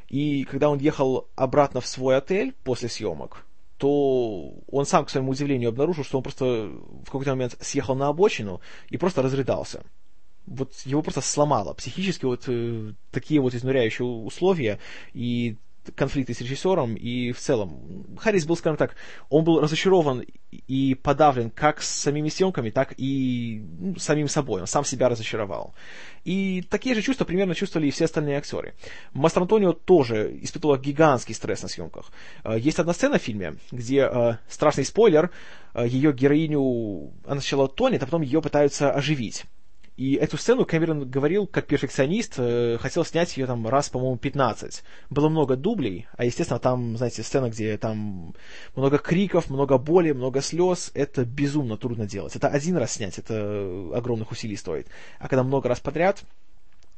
И 0.08 0.44
когда 0.44 0.68
он 0.68 0.78
ехал 0.78 1.28
обратно 1.34 1.80
в 1.80 1.86
свой 1.86 2.16
отель 2.16 2.52
после 2.64 2.88
съемок, 2.88 3.44
то 3.78 4.54
он 4.70 4.86
сам, 4.86 5.04
к 5.04 5.10
своему 5.10 5.32
удивлению, 5.32 5.70
обнаружил, 5.70 6.04
что 6.04 6.18
он 6.18 6.22
просто 6.22 6.44
в 6.44 7.06
какой-то 7.06 7.30
момент 7.30 7.56
съехал 7.60 7.94
на 7.94 8.08
обочину 8.08 8.60
и 8.88 8.96
просто 8.96 9.22
разрыдался. 9.22 9.82
Вот 10.46 10.72
его 10.84 11.02
просто 11.02 11.20
сломало 11.20 11.74
психически 11.74 12.24
вот 12.24 12.44
э, 12.48 12.92
такие 13.10 13.40
вот 13.40 13.54
изнуряющие 13.54 14.06
условия 14.06 14.78
и 15.12 15.56
конфликты 15.92 16.34
с 16.34 16.40
режиссером, 16.40 16.94
и 16.94 17.32
в 17.32 17.38
целом 17.38 18.16
Харрис 18.18 18.46
был, 18.46 18.56
скажем 18.56 18.76
так, 18.76 18.96
он 19.28 19.44
был 19.44 19.60
разочарован 19.60 20.24
и 20.50 20.94
подавлен 20.94 21.50
как 21.50 21.82
с 21.82 21.88
самими 21.88 22.28
съемками, 22.28 22.70
так 22.70 22.94
и 22.96 23.64
ну, 23.78 23.96
самим 23.96 24.28
собой, 24.28 24.60
он 24.60 24.66
сам 24.66 24.84
себя 24.84 25.08
разочаровал. 25.08 25.74
И 26.24 26.62
такие 26.70 26.94
же 26.94 27.02
чувства 27.02 27.24
примерно 27.24 27.54
чувствовали 27.54 27.88
и 27.88 27.90
все 27.90 28.06
остальные 28.06 28.38
актеры. 28.38 28.74
Мастер 29.12 29.42
Антонио 29.42 29.72
тоже 29.72 30.38
испытывал 30.42 30.76
гигантский 30.78 31.34
стресс 31.34 31.62
на 31.62 31.68
съемках. 31.68 32.10
Э, 32.44 32.58
есть 32.58 32.78
одна 32.78 32.92
сцена 32.92 33.18
в 33.18 33.22
фильме, 33.22 33.56
где, 33.70 34.08
э, 34.10 34.36
страшный 34.48 34.84
спойлер, 34.84 35.30
э, 35.74 35.86
ее 35.86 36.12
героиню, 36.12 37.12
она 37.24 37.40
сначала 37.40 37.68
тонет, 37.68 38.02
а 38.02 38.06
потом 38.06 38.22
ее 38.22 38.40
пытаются 38.40 38.92
оживить. 38.92 39.44
И 39.96 40.14
эту 40.14 40.36
сцену 40.38 40.64
Кэмерон 40.64 41.08
говорил, 41.08 41.46
как 41.46 41.66
перфекционист, 41.66 42.34
э, 42.38 42.78
хотел 42.80 43.04
снять 43.04 43.36
ее 43.36 43.46
там 43.46 43.66
раз, 43.68 43.90
по-моему, 43.90 44.16
15. 44.16 44.82
Было 45.08 45.28
много 45.28 45.54
дублей, 45.54 46.08
а, 46.16 46.24
естественно, 46.24 46.58
там, 46.58 46.96
знаете, 46.96 47.22
сцена, 47.22 47.48
где 47.48 47.78
там 47.78 48.34
много 48.74 48.98
криков, 48.98 49.50
много 49.50 49.78
боли, 49.78 50.10
много 50.10 50.40
слез, 50.40 50.90
это 50.94 51.24
безумно 51.24 51.76
трудно 51.76 52.06
делать. 52.06 52.34
Это 52.34 52.48
один 52.48 52.76
раз 52.76 52.94
снять, 52.94 53.18
это 53.18 53.90
огромных 53.94 54.32
усилий 54.32 54.56
стоит. 54.56 54.88
А 55.20 55.28
когда 55.28 55.44
много 55.44 55.68
раз 55.68 55.78
подряд, 55.78 56.24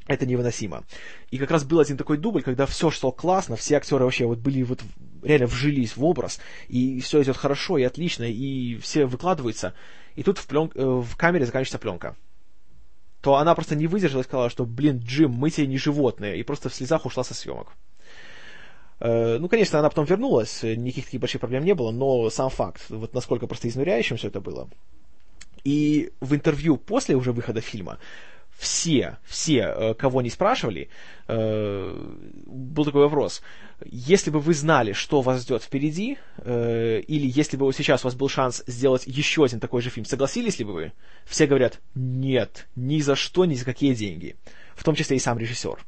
это 0.06 0.24
невыносимо. 0.24 0.84
И 1.30 1.36
как 1.36 1.50
раз 1.50 1.64
был 1.64 1.80
один 1.80 1.98
такой 1.98 2.16
дубль, 2.16 2.42
когда 2.42 2.64
все 2.64 2.90
шло 2.90 3.12
классно, 3.12 3.56
все 3.56 3.76
актеры 3.76 4.04
вообще 4.04 4.24
вот 4.24 4.38
были 4.38 4.62
вот 4.62 4.80
реально 5.22 5.48
вжились 5.48 5.98
в 5.98 6.04
образ, 6.04 6.40
и 6.68 7.00
все 7.00 7.22
идет 7.22 7.36
хорошо 7.36 7.76
и 7.76 7.82
отлично, 7.82 8.24
и 8.24 8.76
все 8.78 9.04
выкладываются. 9.04 9.74
И 10.14 10.22
тут 10.22 10.38
в, 10.38 10.46
плен... 10.46 10.70
Э, 10.74 10.82
в 10.82 11.14
камере 11.16 11.44
заканчивается 11.44 11.78
пленка 11.78 12.16
то 13.26 13.34
она 13.34 13.56
просто 13.56 13.74
не 13.74 13.88
выдержала 13.88 14.20
и 14.20 14.24
сказала, 14.24 14.50
что, 14.50 14.64
блин, 14.64 15.00
Джим, 15.04 15.32
мы 15.32 15.50
тебе 15.50 15.66
не 15.66 15.78
животные, 15.78 16.38
и 16.38 16.44
просто 16.44 16.68
в 16.68 16.74
слезах 16.76 17.06
ушла 17.06 17.24
со 17.24 17.34
съемок. 17.34 17.72
Э, 19.00 19.38
ну, 19.38 19.48
конечно, 19.48 19.80
она 19.80 19.88
потом 19.88 20.04
вернулась, 20.04 20.62
никаких 20.62 21.06
таких 21.06 21.20
больших 21.20 21.40
проблем 21.40 21.64
не 21.64 21.74
было, 21.74 21.90
но 21.90 22.30
сам 22.30 22.50
факт, 22.50 22.82
вот 22.88 23.14
насколько 23.14 23.48
просто 23.48 23.66
изнуряющим 23.66 24.16
все 24.16 24.28
это 24.28 24.40
было. 24.40 24.68
И 25.64 26.12
в 26.20 26.36
интервью 26.36 26.76
после 26.76 27.16
уже 27.16 27.32
выхода 27.32 27.60
фильма 27.60 27.98
все, 28.58 29.18
все, 29.24 29.74
э, 29.76 29.94
кого 29.94 30.22
не 30.22 30.30
спрашивали, 30.30 30.88
э, 31.28 32.12
был 32.46 32.84
такой 32.84 33.02
вопрос. 33.02 33.42
Если 33.84 34.30
бы 34.30 34.40
вы 34.40 34.54
знали, 34.54 34.92
что 34.92 35.20
вас 35.20 35.42
ждет 35.42 35.62
впереди, 35.62 36.16
э, 36.38 37.00
или 37.00 37.26
если 37.26 37.58
бы 37.58 37.70
сейчас 37.72 38.02
у 38.02 38.08
вас 38.08 38.14
был 38.14 38.28
шанс 38.28 38.62
сделать 38.66 39.06
еще 39.06 39.44
один 39.44 39.60
такой 39.60 39.82
же 39.82 39.90
фильм, 39.90 40.06
согласились 40.06 40.58
ли 40.58 40.64
бы 40.64 40.72
вы? 40.72 40.92
Все 41.26 41.46
говорят, 41.46 41.80
нет, 41.94 42.66
ни 42.76 43.00
за 43.00 43.14
что, 43.14 43.44
ни 43.44 43.54
за 43.54 43.64
какие 43.64 43.94
деньги. 43.94 44.36
В 44.74 44.84
том 44.84 44.94
числе 44.94 45.16
и 45.16 45.20
сам 45.20 45.38
режиссер. 45.38 45.78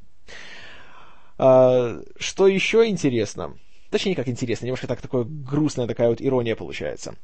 Что 1.36 2.48
еще 2.48 2.86
интересно? 2.88 3.56
Точнее, 3.90 4.14
как 4.16 4.28
интересно, 4.28 4.66
немножко 4.66 4.86
так, 4.86 5.00
такое 5.00 5.24
грустная 5.24 5.86
такая 5.86 6.08
вот 6.08 6.20
ирония 6.20 6.56
получается. 6.56 7.14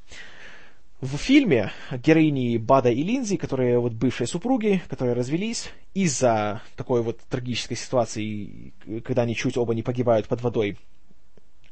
В 1.00 1.16
фильме 1.16 1.72
героини 1.90 2.56
Бада 2.56 2.88
и 2.88 3.02
Линзи, 3.02 3.36
которые 3.36 3.78
вот 3.78 3.92
бывшие 3.92 4.26
супруги, 4.26 4.82
которые 4.88 5.14
развелись 5.14 5.70
из-за 5.92 6.62
такой 6.76 7.02
вот 7.02 7.20
трагической 7.28 7.76
ситуации, 7.76 8.72
когда 9.04 9.22
они 9.22 9.34
чуть 9.34 9.56
оба 9.56 9.74
не 9.74 9.82
погибают 9.82 10.28
под 10.28 10.40
водой, 10.40 10.78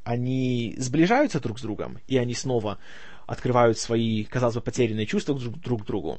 они 0.04 0.74
сближаются 0.76 1.40
друг 1.40 1.58
с 1.58 1.62
другом, 1.62 1.98
и 2.08 2.18
они 2.18 2.34
снова 2.34 2.78
открывают 3.26 3.78
свои, 3.78 4.24
казалось 4.24 4.56
бы, 4.56 4.60
потерянные 4.60 5.06
чувства 5.06 5.34
друг, 5.34 5.58
друг 5.60 5.82
к 5.82 5.86
другу, 5.86 6.18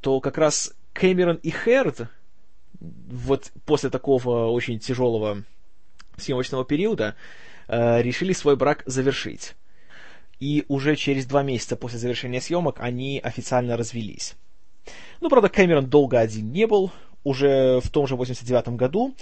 то 0.00 0.20
как 0.20 0.38
раз 0.38 0.74
Кэмерон 0.94 1.36
и 1.36 1.50
Хэрд 1.50 2.08
вот 2.80 3.52
после 3.66 3.90
такого 3.90 4.46
очень 4.46 4.78
тяжелого 4.78 5.44
съемочного 6.16 6.64
периода 6.64 7.14
э, 7.68 8.02
решили 8.02 8.32
свой 8.32 8.56
брак 8.56 8.82
завершить 8.86 9.54
и 10.40 10.64
уже 10.68 10.96
через 10.96 11.26
два 11.26 11.42
месяца 11.42 11.76
после 11.76 11.98
завершения 11.98 12.40
съемок 12.40 12.80
они 12.80 13.20
официально 13.22 13.76
развелись. 13.76 14.36
Ну, 15.20 15.28
правда, 15.28 15.48
Кэмерон 15.48 15.86
долго 15.86 16.18
один 16.18 16.52
не 16.52 16.66
был. 16.66 16.92
Уже 17.24 17.80
в 17.80 17.90
том 17.90 18.06
же 18.06 18.16
89 18.16 18.68
году 18.76 19.14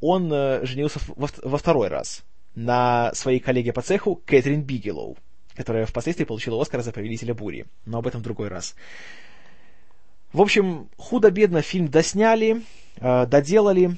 он 0.00 0.32
э, 0.32 0.64
женился 0.64 0.98
во, 1.14 1.28
во 1.42 1.58
второй 1.58 1.88
раз 1.88 2.24
на 2.54 3.12
своей 3.14 3.40
коллеге 3.40 3.72
по 3.72 3.82
цеху 3.82 4.20
Кэтрин 4.26 4.62
Бигелоу, 4.62 5.16
которая 5.54 5.86
впоследствии 5.86 6.24
получила 6.24 6.60
Оскар 6.60 6.82
за 6.82 6.92
«Повелителя 6.92 7.34
бури», 7.34 7.66
но 7.86 7.98
об 7.98 8.06
этом 8.06 8.20
в 8.20 8.24
другой 8.24 8.48
раз. 8.48 8.74
В 10.32 10.40
общем, 10.40 10.88
худо-бедно 10.96 11.62
фильм 11.62 11.88
досняли, 11.88 12.62
э, 12.96 13.26
доделали. 13.26 13.96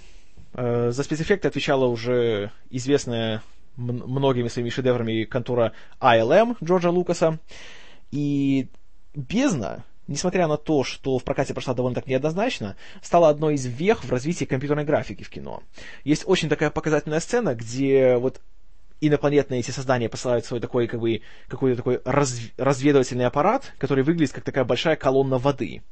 Э, 0.52 0.90
за 0.92 1.02
спецэффекты 1.02 1.48
отвечала 1.48 1.86
уже 1.86 2.50
известная 2.70 3.42
многими 3.76 4.48
своими 4.48 4.70
шедеврами 4.70 5.24
контора 5.24 5.72
ILM 6.00 6.56
Джорджа 6.62 6.90
Лукаса. 6.90 7.38
И 8.10 8.68
«Бездна», 9.14 9.84
несмотря 10.06 10.46
на 10.46 10.56
то, 10.56 10.84
что 10.84 11.18
в 11.18 11.24
прокате 11.24 11.54
прошла 11.54 11.74
довольно 11.74 11.94
так 11.94 12.06
неоднозначно, 12.06 12.76
стала 13.02 13.28
одной 13.28 13.54
из 13.54 13.66
вех 13.66 14.04
в 14.04 14.10
развитии 14.10 14.44
компьютерной 14.44 14.84
графики 14.84 15.22
в 15.22 15.30
кино. 15.30 15.62
Есть 16.04 16.24
очень 16.26 16.48
такая 16.48 16.70
показательная 16.70 17.20
сцена, 17.20 17.54
где 17.54 18.16
вот 18.16 18.40
инопланетные 19.00 19.60
эти 19.60 19.70
создания 19.70 20.08
посылают 20.08 20.44
свой 20.44 20.60
такой, 20.60 20.86
как 20.86 21.00
бы, 21.00 21.22
какой-то 21.48 21.76
такой 21.76 21.96
разв- 21.96 22.52
разведывательный 22.56 23.26
аппарат, 23.26 23.72
который 23.78 24.04
выглядит 24.04 24.32
как 24.32 24.44
такая 24.44 24.64
большая 24.64 24.96
колонна 24.96 25.38
воды 25.38 25.82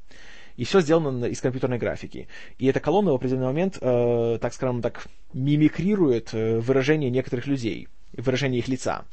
и 0.56 0.64
все 0.64 0.80
сделано 0.80 1.26
из 1.26 1.40
компьютерной 1.40 1.78
графики. 1.78 2.28
И 2.58 2.66
эта 2.66 2.80
колонна 2.80 3.12
в 3.12 3.14
определенный 3.14 3.46
момент, 3.46 3.78
э, 3.80 4.38
так 4.40 4.54
скажем 4.54 4.82
так, 4.82 5.06
мимикрирует 5.32 6.32
э, 6.32 6.58
выражение 6.58 7.10
некоторых 7.10 7.46
людей, 7.46 7.88
выражение 8.12 8.58
их 8.58 8.68
лица. 8.68 9.04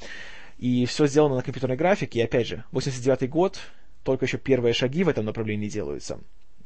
И 0.58 0.86
все 0.86 1.08
сделано 1.08 1.36
на 1.36 1.42
компьютерной 1.42 1.78
графике, 1.78 2.20
и 2.20 2.24
опять 2.24 2.48
же, 2.48 2.64
89 2.72 3.30
год, 3.30 3.60
только 4.04 4.26
еще 4.26 4.38
первые 4.38 4.74
шаги 4.74 5.04
в 5.04 5.10
этом 5.10 5.26
направлении 5.26 5.70
делаются. 5.70 6.20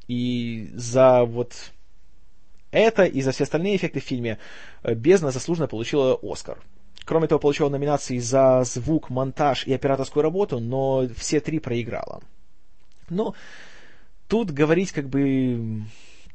И 0.07 0.69
за 0.73 1.23
вот 1.23 1.53
это 2.71 3.05
и 3.05 3.21
за 3.21 3.31
все 3.31 3.43
остальные 3.43 3.75
эффекты 3.75 3.99
в 3.99 4.03
фильме 4.03 4.39
э, 4.81 4.95
Бездна 4.95 5.31
заслуженно 5.31 5.67
получила 5.67 6.17
Оскар. 6.21 6.57
Кроме 7.05 7.27
того, 7.27 7.39
получила 7.39 7.69
номинации 7.69 8.17
за 8.17 8.63
звук, 8.63 9.09
монтаж 9.09 9.67
и 9.67 9.73
операторскую 9.73 10.23
работу, 10.23 10.59
но 10.59 11.07
все 11.15 11.39
три 11.39 11.59
проиграла. 11.59 12.21
Но 13.09 13.35
тут 14.33 14.49
говорить 14.49 14.91
как 14.91 15.09
бы 15.09 15.83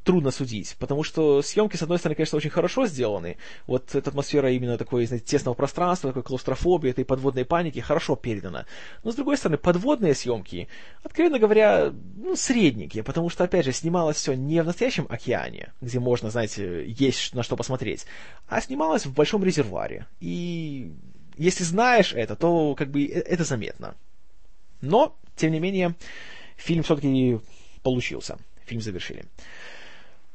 трудно 0.04 0.30
судить, 0.30 0.76
потому 0.78 1.02
что 1.02 1.42
съемки, 1.42 1.74
с 1.74 1.82
одной 1.82 1.98
стороны, 1.98 2.14
конечно, 2.14 2.36
очень 2.36 2.48
хорошо 2.48 2.86
сделаны. 2.86 3.38
Вот 3.66 3.92
эта 3.92 4.10
атмосфера 4.10 4.52
именно 4.52 4.78
такой, 4.78 5.04
знаете, 5.04 5.26
тесного 5.26 5.56
пространства, 5.56 6.10
такой 6.10 6.22
клаустрофобии, 6.22 6.90
этой 6.90 7.04
подводной 7.04 7.44
паники 7.44 7.80
хорошо 7.80 8.14
передана. 8.14 8.66
Но, 9.02 9.10
с 9.10 9.16
другой 9.16 9.36
стороны, 9.36 9.58
подводные 9.58 10.14
съемки, 10.14 10.68
откровенно 11.02 11.40
говоря, 11.40 11.92
ну, 12.14 12.36
средненькие, 12.36 13.02
потому 13.02 13.30
что, 13.30 13.42
опять 13.42 13.64
же, 13.64 13.72
снималось 13.72 14.18
все 14.18 14.34
не 14.34 14.62
в 14.62 14.66
настоящем 14.66 15.08
океане, 15.10 15.72
где 15.80 15.98
можно, 15.98 16.30
знаете, 16.30 16.84
есть 16.86 17.34
на 17.34 17.42
что 17.42 17.56
посмотреть, 17.56 18.06
а 18.46 18.60
снималось 18.60 19.06
в 19.06 19.12
большом 19.12 19.42
резервуаре. 19.42 20.06
И 20.20 20.92
если 21.36 21.64
знаешь 21.64 22.12
это, 22.12 22.36
то 22.36 22.76
как 22.76 22.92
бы 22.92 23.04
э, 23.06 23.18
это 23.18 23.42
заметно. 23.42 23.96
Но, 24.82 25.16
тем 25.34 25.50
не 25.50 25.58
менее, 25.58 25.96
фильм 26.56 26.84
все-таки 26.84 27.40
получился. 27.82 28.38
Фильм 28.66 28.80
завершили. 28.80 29.24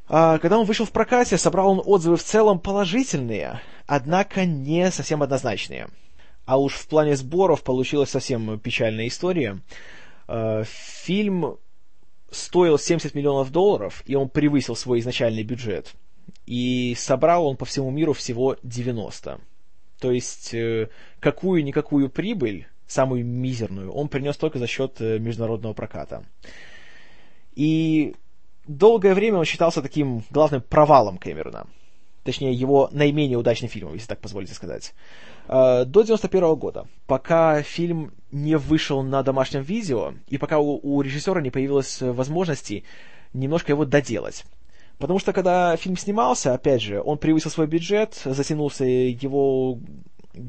А, 0.07 0.37
когда 0.39 0.59
он 0.59 0.65
вышел 0.65 0.85
в 0.85 0.91
прокате, 0.91 1.37
собрал 1.37 1.71
он 1.71 1.81
отзывы 1.83 2.17
в 2.17 2.23
целом 2.23 2.59
положительные, 2.59 3.61
однако 3.87 4.45
не 4.45 4.91
совсем 4.91 5.23
однозначные. 5.23 5.87
А 6.45 6.59
уж 6.59 6.73
в 6.73 6.87
плане 6.87 7.15
сборов 7.15 7.63
получилась 7.63 8.09
совсем 8.09 8.59
печальная 8.59 9.07
история. 9.07 9.59
А, 10.27 10.63
фильм 10.65 11.57
стоил 12.31 12.77
70 12.77 13.15
миллионов 13.15 13.51
долларов, 13.51 14.03
и 14.05 14.15
он 14.15 14.29
превысил 14.29 14.75
свой 14.75 14.99
изначальный 14.99 15.43
бюджет. 15.43 15.93
И 16.45 16.95
собрал 16.97 17.47
он 17.47 17.55
по 17.55 17.65
всему 17.65 17.91
миру 17.91 18.13
всего 18.13 18.57
90. 18.63 19.39
То 19.99 20.11
есть, 20.11 20.53
э, 20.53 20.89
какую-никакую 21.19 22.09
прибыль, 22.09 22.67
самую 22.87 23.25
мизерную, 23.25 23.91
он 23.91 24.09
принес 24.09 24.35
только 24.35 24.59
за 24.59 24.67
счет 24.67 24.99
э, 24.99 25.19
международного 25.19 25.73
проката. 25.73 26.25
И 27.55 28.15
долгое 28.67 29.13
время 29.13 29.39
он 29.39 29.45
считался 29.45 29.81
таким 29.81 30.23
главным 30.29 30.61
провалом 30.61 31.17
Кэмерона. 31.17 31.67
Точнее, 32.23 32.53
его 32.53 32.89
наименее 32.91 33.37
удачным 33.37 33.69
фильмом, 33.69 33.93
если 33.93 34.07
так 34.07 34.19
позволите 34.19 34.53
сказать. 34.53 34.93
А, 35.47 35.83
до 35.85 36.03
91 36.03 36.55
года, 36.55 36.87
пока 37.05 37.61
фильм 37.61 38.13
не 38.31 38.57
вышел 38.57 39.03
на 39.03 39.23
домашнем 39.23 39.61
видео, 39.61 40.13
и 40.27 40.37
пока 40.37 40.59
у, 40.59 40.79
у 40.81 41.01
режиссера 41.01 41.41
не 41.41 41.51
появилось 41.51 42.01
возможности 42.01 42.85
немножко 43.33 43.73
его 43.73 43.83
доделать. 43.83 44.45
Потому 44.99 45.19
что 45.19 45.33
когда 45.33 45.75
фильм 45.75 45.97
снимался, 45.97 46.53
опять 46.53 46.81
же, 46.81 47.01
он 47.01 47.17
превысил 47.17 47.51
свой 47.51 47.67
бюджет, 47.67 48.21
затянулся 48.23 48.85
его 48.85 49.79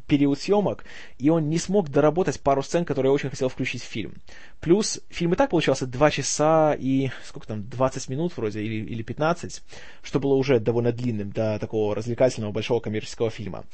период 0.07 0.39
съемок, 0.39 0.85
и 1.19 1.29
он 1.29 1.49
не 1.49 1.59
смог 1.59 1.89
доработать 1.89 2.41
пару 2.41 2.63
сцен, 2.63 2.85
которые 2.85 3.11
я 3.11 3.15
очень 3.15 3.31
хотел 3.31 3.49
включить 3.49 3.83
в 3.83 3.87
фильм. 3.87 4.15
Плюс 4.61 5.01
фильм 5.09 5.33
и 5.33 5.37
так 5.37 5.51
получался 5.51 5.87
2 5.87 6.11
часа 6.11 6.77
и, 6.79 7.11
сколько 7.25 7.49
там, 7.49 7.69
20 7.69 8.09
минут 8.09 8.37
вроде, 8.37 8.61
или, 8.63 8.85
или 8.85 9.03
15, 9.03 9.63
что 10.03 10.21
было 10.21 10.35
уже 10.35 10.61
довольно 10.61 10.93
длинным 10.93 11.31
для 11.31 11.59
такого 11.59 11.95
развлекательного 11.95 12.53
большого 12.53 12.81
коммерческого 12.81 13.31
фильма. 13.31 13.65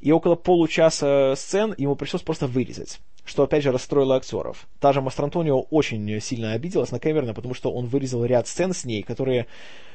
И 0.00 0.12
около 0.12 0.36
получаса 0.36 1.34
сцен 1.36 1.74
ему 1.76 1.96
пришлось 1.96 2.22
просто 2.22 2.46
вырезать 2.46 3.00
что 3.28 3.42
опять 3.42 3.62
же 3.62 3.72
расстроило 3.72 4.16
актеров. 4.16 4.66
Та 4.80 4.92
же 4.92 5.00
Мастрантонио 5.00 5.60
очень 5.60 6.20
сильно 6.20 6.52
обиделась 6.52 6.90
на 6.90 6.98
Кэмерона, 6.98 7.34
потому 7.34 7.54
что 7.54 7.70
он 7.70 7.86
вырезал 7.86 8.24
ряд 8.24 8.48
сцен 8.48 8.72
с 8.72 8.84
ней, 8.84 9.02
которые, 9.02 9.46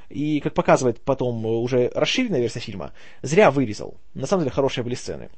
и 0.09 0.39
как 0.39 0.53
показывает 0.53 1.01
потом 1.01 1.45
уже 1.45 1.91
расширенная 1.95 2.39
версия 2.39 2.59
фильма, 2.59 2.93
зря 3.21 3.51
вырезал. 3.51 3.97
На 4.13 4.27
самом 4.27 4.43
деле 4.43 4.53
хорошие 4.53 4.83
были 4.83 4.95
сцены. 4.95 5.29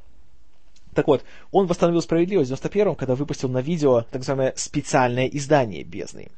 Так 0.96 1.08
вот, 1.08 1.26
он 1.52 1.68
восстановил 1.68 2.02
справедливость 2.02 2.50
в 2.50 2.54
91-м, 2.54 2.96
когда 2.96 3.16
выпустил 3.16 3.50
на 3.50 3.62
видео 3.62 4.02
так 4.04 4.22
называемое 4.22 4.54
специальное 4.56 5.28
издание 5.28 5.84
«Бездны». 5.84 6.30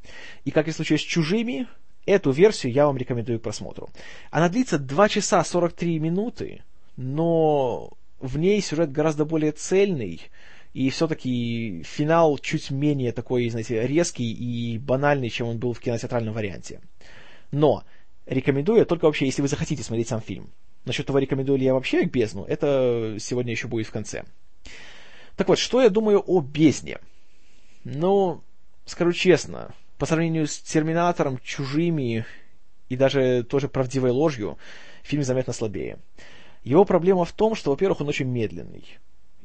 И 0.45 0.51
как 0.51 0.67
и 0.67 0.71
в 0.71 0.75
случае 0.75 0.97
с 0.97 1.03
«Чужими», 1.03 1.67
эту 2.07 2.31
версию 2.31 2.73
я 2.73 2.87
вам 2.87 2.97
рекомендую 2.97 3.39
к 3.39 3.43
просмотру. 3.43 3.89
Она 4.31 4.49
длится 4.49 4.79
2 4.79 5.09
часа 5.09 5.43
43 5.43 5.99
минуты, 5.99 6.63
но 6.95 7.91
в 8.19 8.39
ней 8.39 8.59
сюжет 8.61 8.91
гораздо 8.91 9.25
более 9.25 9.51
цельный, 9.51 10.21
и 10.73 10.89
все-таки 10.89 11.83
финал 11.83 12.39
чуть 12.39 12.71
менее 12.71 13.11
такой, 13.11 13.47
знаете, 13.49 13.85
резкий 13.85 14.31
и 14.31 14.79
банальный, 14.79 15.29
чем 15.29 15.47
он 15.47 15.59
был 15.59 15.73
в 15.73 15.79
кинотеатральном 15.79 16.33
варианте. 16.33 16.81
Но 17.51 17.83
рекомендую 18.25 18.87
только 18.87 19.05
вообще, 19.05 19.25
если 19.25 19.43
вы 19.43 19.49
захотите 19.49 19.83
смотреть 19.83 20.07
сам 20.07 20.19
фильм. 20.19 20.49
Насчет 20.85 21.05
того, 21.05 21.19
рекомендую 21.19 21.59
ли 21.59 21.65
я 21.65 21.73
вообще 21.73 22.05
бездну, 22.05 22.45
это 22.45 23.17
сегодня 23.19 23.51
еще 23.51 23.67
будет 23.67 23.87
в 23.87 23.91
конце. 23.91 24.23
Так 25.35 25.47
вот, 25.47 25.59
что 25.59 25.81
я 25.81 25.89
думаю 25.89 26.23
о 26.25 26.41
бездне? 26.41 26.99
Ну, 27.83 28.41
скажу 28.85 29.13
честно, 29.13 29.73
по 29.97 30.05
сравнению 30.05 30.47
с 30.47 30.57
Терминатором, 30.59 31.39
Чужими 31.43 32.25
и 32.89 32.95
даже 32.95 33.43
тоже 33.43 33.67
правдивой 33.67 34.11
ложью, 34.11 34.57
фильм 35.03 35.23
заметно 35.23 35.53
слабее. 35.53 35.99
Его 36.63 36.85
проблема 36.85 37.25
в 37.25 37.31
том, 37.31 37.55
что, 37.55 37.71
во-первых, 37.71 38.01
он 38.01 38.09
очень 38.09 38.27
медленный. 38.27 38.97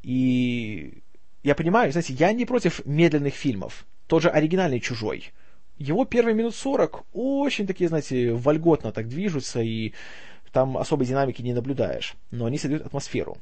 И 0.03 1.03
я 1.43 1.55
понимаю, 1.55 1.93
знаете, 1.93 2.15
я 2.15 2.33
не 2.33 2.47
против 2.47 2.85
медленных 2.85 3.35
фильмов. 3.35 3.87
Тот 4.07 4.23
же 4.23 4.31
оригинальный 4.31 4.81
«Чужой». 4.81 5.33
Его 5.79 6.05
первые 6.05 6.35
минут 6.35 6.55
сорок 6.55 7.05
очень 7.13 7.67
такие, 7.67 7.89
знаете, 7.89 8.33
вольготно 8.33 8.93
так 8.93 9.09
движутся, 9.09 9.61
и 9.61 9.93
там 10.53 10.77
особой 10.77 11.07
динамики 11.07 11.43
не 11.43 11.55
наблюдаешь. 11.55 12.15
Но 12.31 12.47
они 12.47 12.59
создают 12.59 12.87
атмосферу. 12.87 13.39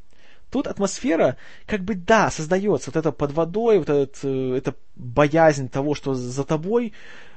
Тут 0.51 0.67
атмосфера, 0.67 1.37
как 1.67 1.83
бы, 1.83 1.95
да, 1.95 2.31
создается. 2.31 2.91
Вот 2.91 2.97
это 2.97 3.13
под 3.13 3.33
водой, 3.33 3.79
вот 3.79 3.89
этот, 3.89 4.19
э, 4.25 4.57
это 4.57 4.75
боязнь 4.97 5.69
того, 5.69 5.95
что 5.95 6.15
за 6.15 6.43
тобой, 6.43 6.93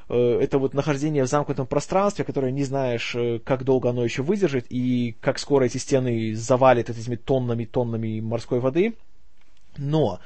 э, 0.09 0.39
это 0.41 0.57
вот 0.57 0.73
нахождение 0.73 1.23
в 1.23 1.27
замкнутом 1.27 1.67
пространстве, 1.67 2.25
которое 2.25 2.51
не 2.51 2.63
знаешь, 2.63 3.13
э, 3.15 3.39
как 3.39 3.65
долго 3.65 3.89
оно 3.89 4.03
еще 4.03 4.23
выдержит, 4.23 4.65
и 4.69 5.15
как 5.21 5.37
скоро 5.37 5.65
эти 5.65 5.77
стены 5.77 6.33
завалит 6.35 6.89
этими 6.89 7.15
тоннами-тоннами 7.15 8.19
морской 8.19 8.59
воды. 8.59 8.95
Но 9.77 10.19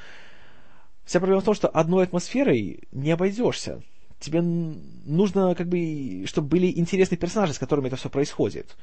вся 1.04 1.20
проблема 1.20 1.42
в 1.42 1.44
том, 1.44 1.54
что 1.54 1.68
одной 1.68 2.04
атмосферой 2.04 2.84
не 2.92 3.10
обойдешься. 3.10 3.82
Тебе 4.18 4.40
нужно, 4.40 5.54
как 5.54 5.68
бы, 5.68 6.24
чтобы 6.26 6.48
были 6.48 6.72
интересные 6.78 7.18
персонажи, 7.18 7.52
с 7.52 7.58
которыми 7.58 7.88
это 7.88 7.96
все 7.96 8.08
происходит. 8.08 8.76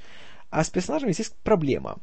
А 0.51 0.63
с 0.63 0.69
персонажами 0.69 1.11
здесь 1.11 1.33
проблема 1.43 1.97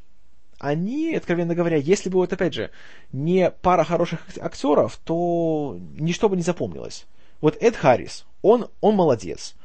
они, 0.62 1.16
откровенно 1.16 1.56
говоря, 1.56 1.76
если 1.76 2.08
бы 2.08 2.18
вот 2.18 2.32
опять 2.32 2.54
же 2.54 2.70
не 3.12 3.50
пара 3.50 3.82
хороших 3.82 4.20
актеров, 4.40 4.96
то 5.04 5.76
ничто 5.98 6.28
бы 6.28 6.36
не 6.36 6.42
запомнилось. 6.42 7.06
Вот 7.40 7.60
Эд 7.60 7.74
Харрис, 7.74 8.24
он, 8.42 8.68
он 8.80 8.94
молодец. 8.94 9.56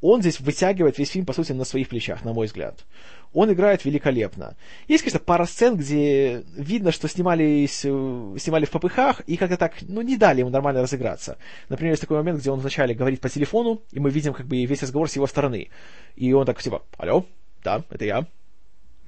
Он 0.00 0.20
здесь 0.20 0.38
вытягивает 0.38 0.96
весь 0.96 1.10
фильм, 1.10 1.26
по 1.26 1.32
сути, 1.32 1.50
на 1.52 1.64
своих 1.64 1.88
плечах, 1.88 2.24
на 2.24 2.32
мой 2.32 2.46
взгляд. 2.46 2.84
Он 3.32 3.52
играет 3.52 3.84
великолепно. 3.84 4.56
Есть, 4.86 5.02
конечно, 5.02 5.18
пара 5.18 5.44
сцен, 5.44 5.76
где 5.76 6.44
видно, 6.56 6.92
что 6.92 7.08
снимались, 7.08 7.84
э, 7.84 8.36
снимали 8.38 8.64
в 8.64 8.70
попыхах, 8.70 9.20
и 9.26 9.36
как-то 9.36 9.56
так, 9.56 9.74
ну, 9.82 10.02
не 10.02 10.16
дали 10.16 10.40
ему 10.40 10.50
нормально 10.50 10.82
разыграться. 10.82 11.36
Например, 11.68 11.94
есть 11.94 12.02
такой 12.02 12.18
момент, 12.18 12.38
где 12.38 12.50
он 12.52 12.60
вначале 12.60 12.94
говорит 12.94 13.20
по 13.20 13.28
телефону, 13.28 13.82
и 13.90 13.98
мы 13.98 14.10
видим 14.10 14.34
как 14.34 14.46
бы 14.46 14.64
весь 14.64 14.82
разговор 14.82 15.10
с 15.10 15.16
его 15.16 15.26
стороны. 15.26 15.70
И 16.14 16.32
он 16.32 16.46
так, 16.46 16.62
типа, 16.62 16.82
алло, 16.96 17.26
да, 17.64 17.82
это 17.90 18.04
я. 18.04 18.26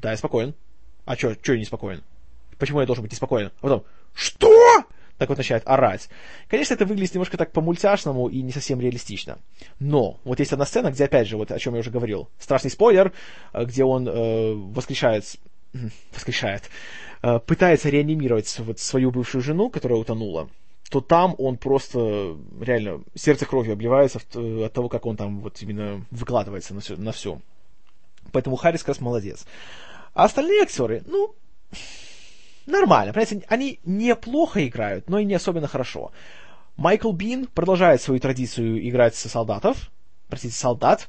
Да, 0.02 0.10
я 0.10 0.16
спокоен. 0.16 0.54
А 1.06 1.16
что, 1.16 1.34
что 1.34 1.54
я 1.54 1.60
неспокоен? 1.60 2.02
Почему 2.58 2.80
я 2.80 2.86
должен 2.86 3.02
быть 3.02 3.12
неспокоен? 3.12 3.46
А 3.46 3.62
потом, 3.62 3.84
что? 4.12 4.84
Так 5.18 5.30
вот 5.30 5.38
начинает 5.38 5.62
орать. 5.66 6.10
Конечно, 6.48 6.74
это 6.74 6.84
выглядит 6.84 7.14
немножко 7.14 7.38
так 7.38 7.52
по-мультяшному 7.52 8.28
и 8.28 8.42
не 8.42 8.52
совсем 8.52 8.80
реалистично. 8.80 9.38
Но 9.78 10.20
вот 10.24 10.40
есть 10.40 10.52
одна 10.52 10.66
сцена, 10.66 10.90
где, 10.90 11.04
опять 11.04 11.26
же, 11.26 11.38
вот 11.38 11.50
о 11.50 11.58
чем 11.58 11.74
я 11.74 11.80
уже 11.80 11.90
говорил, 11.90 12.28
страшный 12.38 12.70
спойлер, 12.70 13.12
э, 13.52 13.64
где 13.64 13.84
он 13.84 14.06
э, 14.06 14.52
воскрешает, 14.52 15.24
воскрешает, 16.12 16.64
э, 17.22 17.38
пытается 17.38 17.88
реанимировать 17.88 18.58
вот 18.58 18.78
свою 18.78 19.10
бывшую 19.10 19.42
жену, 19.42 19.70
которая 19.70 19.98
утонула, 19.98 20.50
то 20.90 21.00
там 21.00 21.34
он 21.38 21.56
просто 21.56 22.36
реально 22.60 23.02
сердце 23.14 23.46
кровью 23.46 23.72
обливается 23.72 24.18
от 24.18 24.72
того, 24.72 24.88
как 24.88 25.06
он 25.06 25.16
там 25.16 25.40
вот 25.40 25.62
именно 25.62 26.04
выкладывается 26.10 26.74
на 26.74 26.80
все. 26.80 26.96
На 26.96 27.12
все. 27.12 27.40
Поэтому 28.32 28.56
Харрис 28.56 28.80
как 28.80 28.88
раз 28.88 29.00
молодец. 29.00 29.46
А 30.16 30.24
остальные 30.24 30.62
актеры, 30.62 31.02
ну, 31.04 31.34
нормально. 32.64 33.12
Понимаете, 33.12 33.42
они 33.48 33.80
неплохо 33.84 34.66
играют, 34.66 35.10
но 35.10 35.18
и 35.18 35.26
не 35.26 35.34
особенно 35.34 35.68
хорошо. 35.68 36.10
Майкл 36.78 37.12
Бин 37.12 37.46
продолжает 37.46 38.00
свою 38.00 38.18
традицию 38.18 38.88
играть 38.88 39.14
со 39.14 39.28
солдатов, 39.28 39.90
простите, 40.28 40.54
солдат. 40.54 41.06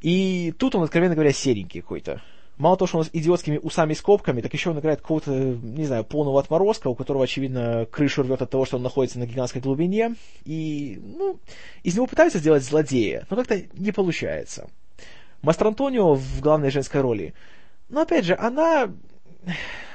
И 0.00 0.54
тут 0.58 0.74
он, 0.74 0.84
откровенно 0.84 1.14
говоря, 1.14 1.34
серенький 1.34 1.82
какой-то. 1.82 2.22
Мало 2.56 2.78
того, 2.78 2.86
что 2.86 2.98
он 2.98 3.04
с 3.04 3.10
идиотскими 3.12 3.58
усами-скобками, 3.58 4.40
так 4.40 4.54
еще 4.54 4.70
он 4.70 4.78
играет 4.78 5.02
какого-то, 5.02 5.30
не 5.32 5.84
знаю, 5.84 6.04
полного 6.04 6.40
отморозка, 6.40 6.88
у 6.88 6.94
которого, 6.94 7.24
очевидно, 7.24 7.86
крышу 7.90 8.22
рвет 8.22 8.40
от 8.40 8.48
того, 8.48 8.64
что 8.64 8.78
он 8.78 8.82
находится 8.82 9.18
на 9.18 9.26
гигантской 9.26 9.60
глубине. 9.60 10.14
И, 10.46 10.98
ну, 11.02 11.38
из 11.82 11.96
него 11.96 12.06
пытаются 12.06 12.38
сделать 12.38 12.64
злодея, 12.64 13.26
но 13.28 13.36
как-то 13.36 13.60
не 13.74 13.92
получается. 13.92 14.70
Мастер 15.42 15.66
Антонио 15.66 16.14
в 16.14 16.40
главной 16.40 16.70
женской 16.70 17.02
роли 17.02 17.34
но 17.88 18.02
опять 18.02 18.24
же, 18.24 18.36
она... 18.38 18.90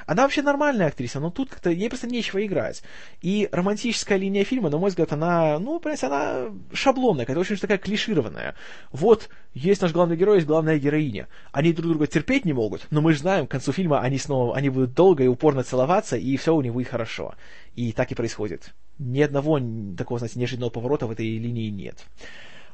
Она 0.06 0.24
вообще 0.24 0.42
нормальная 0.42 0.88
актриса, 0.88 1.20
но 1.20 1.30
тут 1.30 1.50
как-то 1.50 1.70
ей 1.70 1.88
просто 1.88 2.08
нечего 2.08 2.44
играть. 2.44 2.82
И 3.22 3.48
романтическая 3.52 4.18
линия 4.18 4.42
фильма, 4.42 4.68
на 4.68 4.76
мой 4.76 4.90
взгляд, 4.90 5.12
она, 5.12 5.60
ну, 5.60 5.78
понимаете, 5.78 6.06
она 6.06 6.46
шаблонная, 6.72 7.26
какая-то 7.26 7.40
очень 7.40 7.56
такая 7.58 7.78
клишированная. 7.78 8.56
Вот, 8.90 9.28
есть 9.54 9.82
наш 9.82 9.92
главный 9.92 10.16
герой, 10.16 10.38
есть 10.38 10.48
главная 10.48 10.80
героиня. 10.80 11.28
Они 11.52 11.72
друг 11.72 11.90
друга 11.90 12.08
терпеть 12.08 12.44
не 12.44 12.52
могут, 12.52 12.88
но 12.90 13.00
мы 13.00 13.12
же 13.12 13.20
знаем, 13.20 13.46
к 13.46 13.52
концу 13.52 13.70
фильма 13.70 14.00
они 14.00 14.18
снова, 14.18 14.56
они 14.56 14.68
будут 14.68 14.94
долго 14.94 15.22
и 15.22 15.28
упорно 15.28 15.62
целоваться, 15.62 16.16
и 16.16 16.36
все 16.36 16.56
у 16.56 16.60
них 16.60 16.72
будет 16.72 16.88
хорошо. 16.88 17.36
И 17.76 17.92
так 17.92 18.10
и 18.10 18.16
происходит. 18.16 18.74
Ни 18.98 19.20
одного 19.20 19.60
такого, 19.96 20.18
знаете, 20.18 20.40
неожиданного 20.40 20.70
поворота 20.70 21.06
в 21.06 21.12
этой 21.12 21.38
линии 21.38 21.70
нет. 21.70 22.04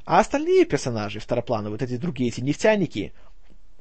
А 0.07 0.21
остальные 0.21 0.65
персонажи 0.65 1.21
второплановые, 1.21 1.73
вот 1.73 1.83
эти 1.83 1.99
другие, 1.99 2.31
эти 2.31 2.41
нефтяники, 2.41 3.13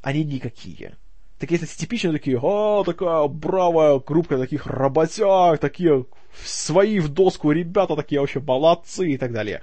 они 0.02 0.26
никакие 0.26 0.98
такие, 1.40 1.60
кстати, 1.60 1.80
типичные 1.80 2.14
такие, 2.14 2.40
а, 2.42 2.84
такая 2.84 3.28
бравая 3.28 4.00
группа 4.00 4.38
таких 4.38 4.66
работяг, 4.66 5.60
такие 5.60 6.06
свои 6.44 7.00
в 7.00 7.10
доску 7.10 7.52
ребята, 7.52 7.96
такие 7.96 8.20
вообще 8.20 8.40
молодцы 8.40 9.12
и 9.12 9.18
так 9.18 9.32
далее. 9.32 9.62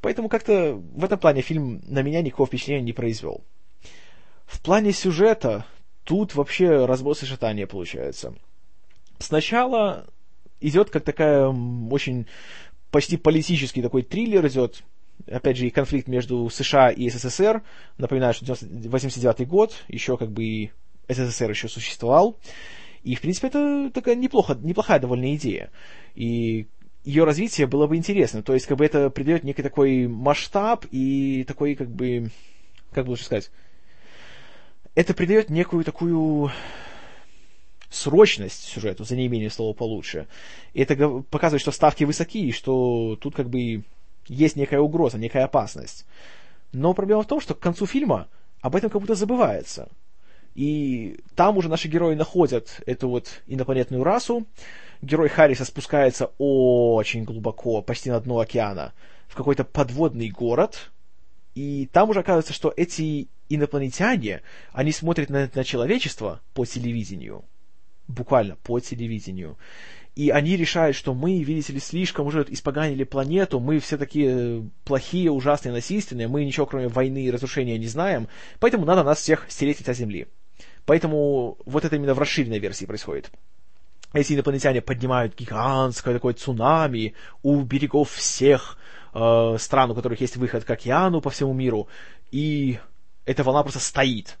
Поэтому 0.00 0.28
как-то 0.28 0.74
в 0.74 1.04
этом 1.04 1.18
плане 1.18 1.42
фильм 1.42 1.82
на 1.86 2.02
меня 2.02 2.22
никакого 2.22 2.46
впечатления 2.46 2.82
не 2.82 2.92
произвел. 2.92 3.42
В 4.46 4.60
плане 4.60 4.92
сюжета 4.92 5.66
тут 6.04 6.34
вообще 6.34 6.86
разброс 6.86 7.22
и 7.22 7.26
шатание 7.26 7.66
получается. 7.66 8.34
Сначала 9.18 10.06
идет 10.60 10.90
как 10.90 11.04
такая 11.04 11.48
очень 11.48 12.26
почти 12.90 13.16
политический 13.16 13.82
такой 13.82 14.02
триллер 14.02 14.46
идет, 14.46 14.82
опять 15.26 15.56
же, 15.56 15.66
и 15.66 15.70
конфликт 15.70 16.08
между 16.08 16.48
США 16.48 16.90
и 16.90 17.08
СССР. 17.10 17.62
Напоминаю, 17.98 18.34
что 18.34 18.54
89 18.60 19.48
год, 19.48 19.74
еще 19.88 20.16
как 20.16 20.30
бы 20.30 20.44
и 20.44 20.70
СССР 21.08 21.50
еще 21.50 21.68
существовал. 21.68 22.38
И, 23.02 23.14
в 23.14 23.20
принципе, 23.20 23.48
это 23.48 23.90
такая 23.92 24.16
неплохо, 24.16 24.58
неплохая 24.60 24.98
довольно 24.98 25.34
идея. 25.36 25.70
И 26.14 26.66
ее 27.04 27.24
развитие 27.24 27.66
было 27.68 27.86
бы 27.86 27.96
интересно. 27.96 28.42
То 28.42 28.54
есть, 28.54 28.66
как 28.66 28.78
бы 28.78 28.84
это 28.84 29.10
придает 29.10 29.44
некий 29.44 29.62
такой 29.62 30.08
масштаб 30.08 30.86
и 30.90 31.44
такой, 31.46 31.76
как 31.76 31.88
бы, 31.88 32.30
как 32.92 33.06
бы 33.06 33.10
лучше 33.10 33.24
сказать, 33.24 33.50
это 34.96 35.14
придает 35.14 35.50
некую 35.50 35.84
такую 35.84 36.50
срочность 37.90 38.64
сюжету, 38.64 39.04
за 39.04 39.14
неимением 39.14 39.50
слова 39.50 39.72
получше. 39.72 40.26
И 40.74 40.82
это 40.82 40.96
показывает, 41.30 41.62
что 41.62 41.70
ставки 41.70 42.04
высоки, 42.04 42.48
и 42.48 42.52
что 42.52 43.16
тут 43.20 43.36
как 43.36 43.48
бы 43.48 43.84
есть 44.26 44.56
некая 44.56 44.80
угроза, 44.80 45.18
некая 45.18 45.44
опасность. 45.44 46.06
Но 46.72 46.94
проблема 46.94 47.22
в 47.22 47.26
том, 47.26 47.40
что 47.40 47.54
к 47.54 47.60
концу 47.60 47.86
фильма 47.86 48.28
об 48.60 48.74
этом 48.74 48.90
как 48.90 49.00
будто 49.00 49.14
забывается. 49.14 49.88
И 50.56 51.20
там 51.34 51.58
уже 51.58 51.68
наши 51.68 51.86
герои 51.86 52.14
находят 52.14 52.80
эту 52.86 53.10
вот 53.10 53.42
инопланетную 53.46 54.02
расу. 54.02 54.46
Герой 55.02 55.28
Харриса 55.28 55.66
спускается 55.66 56.30
очень 56.38 57.24
глубоко, 57.24 57.82
почти 57.82 58.10
на 58.10 58.18
дно 58.20 58.38
океана, 58.40 58.94
в 59.28 59.36
какой-то 59.36 59.64
подводный 59.64 60.30
город. 60.30 60.90
И 61.54 61.90
там 61.92 62.08
уже 62.08 62.20
оказывается, 62.20 62.54
что 62.54 62.72
эти 62.74 63.28
инопланетяне, 63.50 64.40
они 64.72 64.92
смотрят 64.92 65.28
на, 65.28 65.50
на 65.54 65.62
человечество 65.62 66.40
по 66.54 66.64
телевидению. 66.64 67.44
Буквально 68.08 68.56
по 68.56 68.80
телевидению. 68.80 69.58
И 70.14 70.30
они 70.30 70.56
решают, 70.56 70.96
что 70.96 71.12
мы, 71.12 71.42
видите 71.42 71.74
ли, 71.74 71.80
слишком 71.80 72.26
уже 72.28 72.46
испоганили 72.48 73.04
планету, 73.04 73.60
мы 73.60 73.78
все 73.78 73.98
такие 73.98 74.70
плохие, 74.86 75.30
ужасные, 75.30 75.74
насильственные, 75.74 76.28
мы 76.28 76.46
ничего 76.46 76.64
кроме 76.64 76.88
войны 76.88 77.24
и 77.24 77.30
разрушения 77.30 77.76
не 77.76 77.88
знаем, 77.88 78.26
поэтому 78.58 78.86
надо 78.86 79.02
нас 79.02 79.18
всех 79.18 79.44
стереть 79.50 79.84
со 79.84 79.92
Земли. 79.92 80.26
Поэтому 80.86 81.58
вот 81.66 81.84
это 81.84 81.96
именно 81.96 82.14
в 82.14 82.18
расширенной 82.18 82.58
версии 82.58 82.86
происходит. 82.86 83.30
Эти 84.12 84.32
инопланетяне 84.32 84.80
поднимают 84.80 85.36
гигантское 85.36 86.14
такое 86.14 86.32
цунами 86.32 87.14
у 87.42 87.60
берегов 87.62 88.12
всех 88.12 88.78
э, 89.12 89.56
стран, 89.58 89.90
у 89.90 89.94
которых 89.94 90.20
есть 90.20 90.36
выход 90.36 90.64
к 90.64 90.70
океану 90.70 91.20
по 91.20 91.30
всему 91.30 91.52
миру, 91.52 91.88
и 92.30 92.78
эта 93.26 93.42
волна 93.42 93.62
просто 93.62 93.80
стоит. 93.80 94.38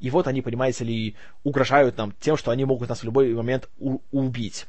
И 0.00 0.10
вот 0.10 0.26
они, 0.26 0.42
понимаете 0.42 0.84
ли, 0.84 1.14
угрожают 1.44 1.96
нам 1.98 2.12
тем, 2.18 2.36
что 2.36 2.50
они 2.50 2.64
могут 2.64 2.88
нас 2.88 3.00
в 3.00 3.04
любой 3.04 3.32
момент 3.34 3.68
у- 3.78 4.00
убить. 4.10 4.66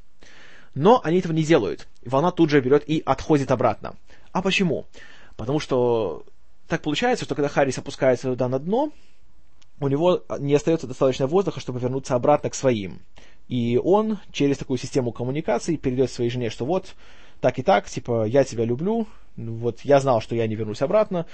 Но 0.75 1.01
они 1.03 1.19
этого 1.19 1.33
не 1.33 1.43
делают. 1.43 1.87
Волна 2.05 2.31
тут 2.31 2.49
же 2.49 2.61
берет 2.61 2.87
и 2.87 3.01
отходит 3.05 3.49
обратно. 3.49 3.95
А 4.31 4.41
почему? 4.41 4.85
Потому 5.35 5.59
что 5.59 6.25
так 6.67 6.81
получается, 6.81 7.25
что 7.25 7.33
когда 7.33 7.49
Харрис 7.49 7.77
опускается 7.77 8.29
туда 8.29 8.47
на 8.47 8.59
дно, 8.59 8.91
у 9.79 9.87
него 9.87 10.23
не 10.39 10.53
остается 10.53 10.87
достаточно 10.87 11.27
воздуха, 11.27 11.59
чтобы 11.59 11.79
вернуться 11.79 12.15
обратно 12.15 12.49
к 12.49 12.55
своим. 12.55 13.01
И 13.47 13.79
он 13.83 14.19
через 14.31 14.57
такую 14.57 14.77
систему 14.77 15.11
коммуникаций 15.11 15.77
передает 15.77 16.11
своей 16.11 16.29
жене, 16.29 16.49
что 16.49 16.65
вот 16.65 16.95
так 17.41 17.59
и 17.59 17.63
так, 17.63 17.89
типа, 17.89 18.25
я 18.25 18.45
тебя 18.45 18.63
люблю, 18.63 19.07
вот 19.35 19.81
я 19.81 19.99
знал, 19.99 20.21
что 20.21 20.35
я 20.35 20.47
не 20.47 20.55
вернусь 20.55 20.81
обратно, 20.81 21.25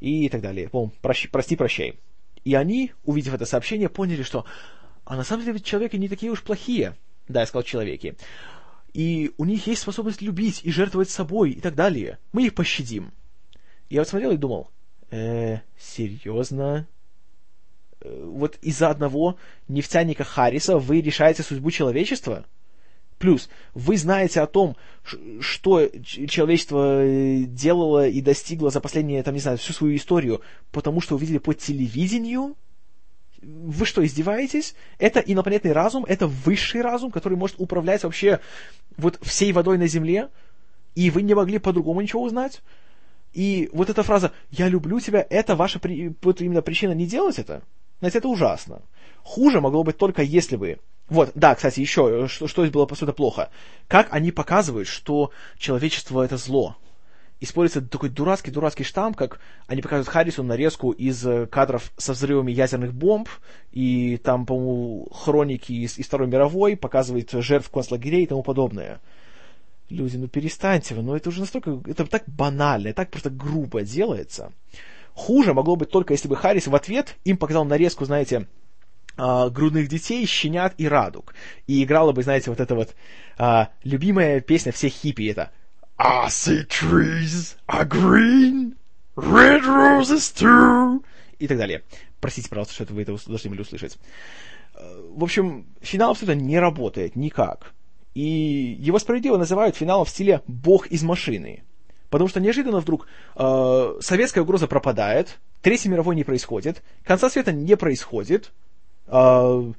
и 0.00 0.28
так 0.28 0.40
далее. 0.40 0.70
Мол, 0.72 0.92
прощи, 1.02 1.28
прости, 1.28 1.56
прощай. 1.56 1.98
И 2.44 2.54
они, 2.54 2.92
увидев 3.04 3.34
это 3.34 3.44
сообщение, 3.44 3.90
поняли, 3.90 4.22
что 4.22 4.46
а 5.08 5.16
на 5.16 5.24
самом 5.24 5.42
деле 5.42 5.54
ведь 5.54 5.64
человеки 5.64 5.96
не 5.96 6.08
такие 6.08 6.30
уж 6.30 6.42
плохие. 6.42 6.94
Да, 7.28 7.40
я 7.40 7.46
сказал 7.46 7.62
человеки. 7.62 8.16
И 8.92 9.32
у 9.38 9.46
них 9.46 9.66
есть 9.66 9.80
способность 9.80 10.20
любить 10.20 10.60
и 10.64 10.70
жертвовать 10.70 11.08
собой 11.08 11.52
и 11.52 11.60
так 11.60 11.74
далее. 11.74 12.18
Мы 12.32 12.44
их 12.46 12.54
пощадим. 12.54 13.12
Я 13.88 14.02
вот 14.02 14.08
смотрел 14.08 14.32
и 14.32 14.36
думал, 14.36 14.70
э, 15.10 15.60
серьезно? 15.78 16.86
Вот 18.04 18.56
из-за 18.62 18.90
одного 18.90 19.36
нефтяника 19.66 20.24
Харриса 20.24 20.78
вы 20.78 21.00
решаете 21.00 21.42
судьбу 21.42 21.70
человечества? 21.70 22.44
Плюс, 23.18 23.48
вы 23.74 23.96
знаете 23.96 24.40
о 24.40 24.46
том, 24.46 24.76
что 25.40 25.88
человечество 26.04 27.02
э, 27.02 27.42
делало 27.42 28.06
и 28.06 28.20
достигло 28.20 28.70
за 28.70 28.80
последние, 28.80 29.24
там, 29.24 29.34
не 29.34 29.40
знаю, 29.40 29.58
всю 29.58 29.72
свою 29.72 29.96
историю, 29.96 30.40
потому 30.70 31.00
что 31.00 31.16
увидели 31.16 31.38
по 31.38 31.52
телевидению? 31.52 32.56
Вы 33.42 33.86
что, 33.86 34.06
издеваетесь? 34.06 34.76
Это 34.98 35.18
инопланетный 35.18 35.72
разум, 35.72 36.04
это 36.04 36.28
высший 36.28 36.80
разум, 36.80 37.10
который 37.10 37.36
может 37.36 37.56
управлять 37.58 38.04
вообще 38.04 38.38
вот 38.96 39.18
всей 39.22 39.52
водой 39.52 39.78
на 39.78 39.88
Земле, 39.88 40.28
и 40.94 41.10
вы 41.10 41.22
не 41.22 41.34
могли 41.34 41.58
по-другому 41.58 42.00
ничего 42.00 42.22
узнать? 42.22 42.62
И 43.32 43.68
вот 43.72 43.90
эта 43.90 44.02
фраза 44.04 44.32
«я 44.50 44.68
люблю 44.68 45.00
тебя»— 45.00 45.26
это 45.30 45.56
ваша 45.56 45.78
при... 45.80 46.14
вот 46.22 46.40
именно 46.40 46.62
причина 46.62 46.92
не 46.92 47.06
делать 47.06 47.38
это? 47.38 47.62
Знаете, 48.00 48.18
это 48.18 48.28
ужасно. 48.28 48.82
Хуже 49.22 49.60
могло 49.60 49.82
быть 49.84 49.98
только 49.98 50.22
если 50.22 50.56
бы... 50.56 50.78
Вот, 51.08 51.30
да, 51.34 51.54
кстати, 51.54 51.80
еще, 51.80 52.28
что, 52.28 52.46
что 52.48 52.64
было, 52.66 52.84
по 52.84 52.94
сути, 52.94 53.12
плохо. 53.12 53.50
Как 53.86 54.08
они 54.10 54.30
показывают, 54.30 54.88
что 54.88 55.30
человечество— 55.58 56.22
это 56.24 56.36
зло 56.36 56.76
используется 57.40 57.88
такой 57.88 58.08
дурацкий-дурацкий 58.10 58.84
штамп, 58.84 59.16
как 59.16 59.40
они 59.66 59.82
показывают 59.82 60.08
Харрису 60.08 60.42
нарезку 60.42 60.90
из 60.90 61.24
э, 61.24 61.46
кадров 61.46 61.92
со 61.96 62.12
взрывами 62.12 62.50
ядерных 62.52 62.92
бомб, 62.92 63.28
и 63.70 64.16
там, 64.18 64.46
по-моему, 64.46 65.08
хроники 65.12 65.72
из, 65.72 65.98
из 65.98 66.06
Второй 66.06 66.28
мировой, 66.28 66.76
показывает 66.76 67.30
жертв 67.30 67.70
концлагерей 67.70 68.24
и 68.24 68.26
тому 68.26 68.42
подобное. 68.42 69.00
Люди, 69.88 70.16
ну 70.16 70.28
перестаньте 70.28 70.94
вы, 70.94 71.02
ну 71.02 71.14
это 71.14 71.30
уже 71.30 71.40
настолько, 71.40 71.80
это 71.86 72.04
так 72.06 72.24
банально, 72.26 72.92
так 72.92 73.10
просто 73.10 73.30
грубо 73.30 73.82
делается. 73.82 74.52
Хуже 75.18 75.52
могло 75.52 75.74
быть 75.74 75.90
только, 75.90 76.14
если 76.14 76.28
бы 76.28 76.36
Харрис 76.36 76.68
в 76.68 76.74
ответ 76.76 77.16
им 77.24 77.36
показал 77.36 77.64
нарезку, 77.64 78.04
знаете, 78.04 78.46
Uh, 79.16 79.50
грудных 79.50 79.88
детей, 79.88 80.24
щенят 80.26 80.74
и 80.78 80.86
радуг. 80.86 81.34
И 81.66 81.82
играла 81.82 82.12
бы, 82.12 82.22
знаете, 82.22 82.50
вот 82.50 82.60
эта 82.60 82.76
вот 82.76 82.94
uh, 83.36 83.66
любимая 83.82 84.40
песня 84.40 84.70
всех 84.70 84.92
хиппи, 84.92 85.26
это 85.26 85.50
I 85.96 86.28
see 86.28 86.64
trees 86.68 87.56
are 87.66 87.84
green, 87.84 88.76
red 89.16 89.62
roses 89.64 90.32
too. 90.32 91.02
И 91.40 91.48
так 91.48 91.58
далее. 91.58 91.82
Простите, 92.20 92.48
пожалуйста, 92.48 92.74
что 92.74 92.84
это 92.84 92.94
вы 92.94 93.02
это 93.02 93.18
должны 93.26 93.50
были 93.50 93.62
услышать. 93.62 93.98
В 94.72 95.24
общем, 95.24 95.66
финал 95.80 96.16
это 96.22 96.36
не 96.36 96.60
работает 96.60 97.16
никак. 97.16 97.72
И 98.14 98.76
его 98.78 99.00
справедливо 99.00 99.36
называют 99.36 99.74
финалом 99.74 100.04
в 100.04 100.10
стиле 100.10 100.42
«бог 100.46 100.86
из 100.86 101.02
машины». 101.02 101.64
Потому 102.10 102.28
что 102.28 102.40
неожиданно 102.40 102.80
вдруг 102.80 103.06
э, 103.36 103.94
советская 104.00 104.42
угроза 104.42 104.66
пропадает, 104.66 105.38
Третьей 105.60 105.90
мировой 105.90 106.16
не 106.16 106.24
происходит, 106.24 106.82
конца 107.04 107.28
света 107.28 107.52
не 107.52 107.76
происходит. 107.76 108.52
Э, 109.06 109.72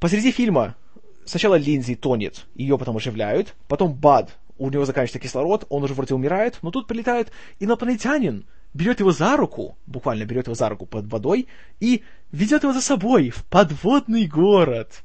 посреди 0.00 0.32
фильма 0.32 0.76
сначала 1.24 1.54
Линдзи 1.54 1.94
тонет, 1.94 2.46
ее 2.54 2.78
потом 2.78 2.96
оживляют, 2.96 3.54
потом 3.68 3.92
Бад 3.92 4.36
у 4.58 4.70
него 4.70 4.84
заканчивается 4.84 5.18
кислород, 5.18 5.66
он 5.68 5.84
уже 5.84 5.94
вроде 5.94 6.14
умирает, 6.14 6.58
но 6.62 6.70
тут 6.70 6.86
прилетает 6.86 7.30
инопланетянин, 7.60 8.44
берет 8.74 9.00
его 9.00 9.12
за 9.12 9.36
руку, 9.36 9.76
буквально 9.86 10.24
берет 10.24 10.46
его 10.46 10.54
за 10.54 10.68
руку 10.68 10.86
под 10.86 11.06
водой, 11.06 11.48
и 11.80 12.02
ведет 12.32 12.62
его 12.62 12.72
за 12.72 12.80
собой 12.80 13.30
в 13.30 13.44
подводный 13.44 14.26
город. 14.26 15.02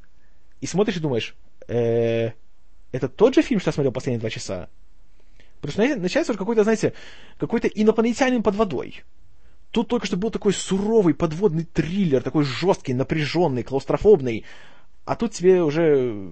И 0.62 0.66
смотришь 0.66 0.98
и 0.98 1.02
думаешь, 1.02 1.36
э, 1.68 2.32
это 2.92 3.10
тот 3.10 3.36
же 3.36 3.42
фильм, 3.42 3.60
что 3.60 3.70
я 3.70 3.74
смотрел 3.74 3.92
последние 3.92 4.20
два 4.20 4.30
часа? 4.30 4.70
Потому 5.62 5.72
что 5.86 6.00
начинается 6.00 6.32
уже 6.32 6.40
какой-то, 6.40 6.64
знаете, 6.64 6.94
какой-то 7.38 7.68
инопланетянин 7.68 8.44
под 8.44 8.56
водой. 8.56 9.04
Тут 9.72 9.88
только 9.88 10.08
что 10.08 10.18
был 10.18 10.32
такой 10.32 10.54
суровый 10.54 11.14
подводный 11.14 11.66
триллер, 11.66 12.22
такой 12.22 12.44
жесткий, 12.44 12.94
напряженный, 12.94 13.64
клаустрофобный. 13.64 14.46
А 15.06 15.16
тут 15.16 15.32
тебе 15.32 15.64
уже 15.64 16.32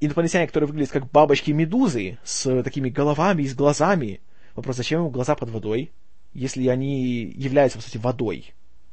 инопланетяне, 0.00 0.46
которые 0.46 0.68
выглядят 0.68 0.92
как 0.92 1.10
бабочки-медузы, 1.10 2.18
с 2.24 2.62
такими 2.62 2.88
головами 2.88 3.42
и 3.42 3.48
с 3.48 3.54
глазами. 3.54 4.20
Вопрос, 4.54 4.76
зачем 4.76 5.00
ему 5.00 5.10
глаза 5.10 5.34
под 5.34 5.50
водой, 5.50 5.92
если 6.32 6.66
они 6.68 7.24
являются, 7.36 7.78
по 7.78 7.84
сути, 7.84 7.98
водой? 7.98 8.52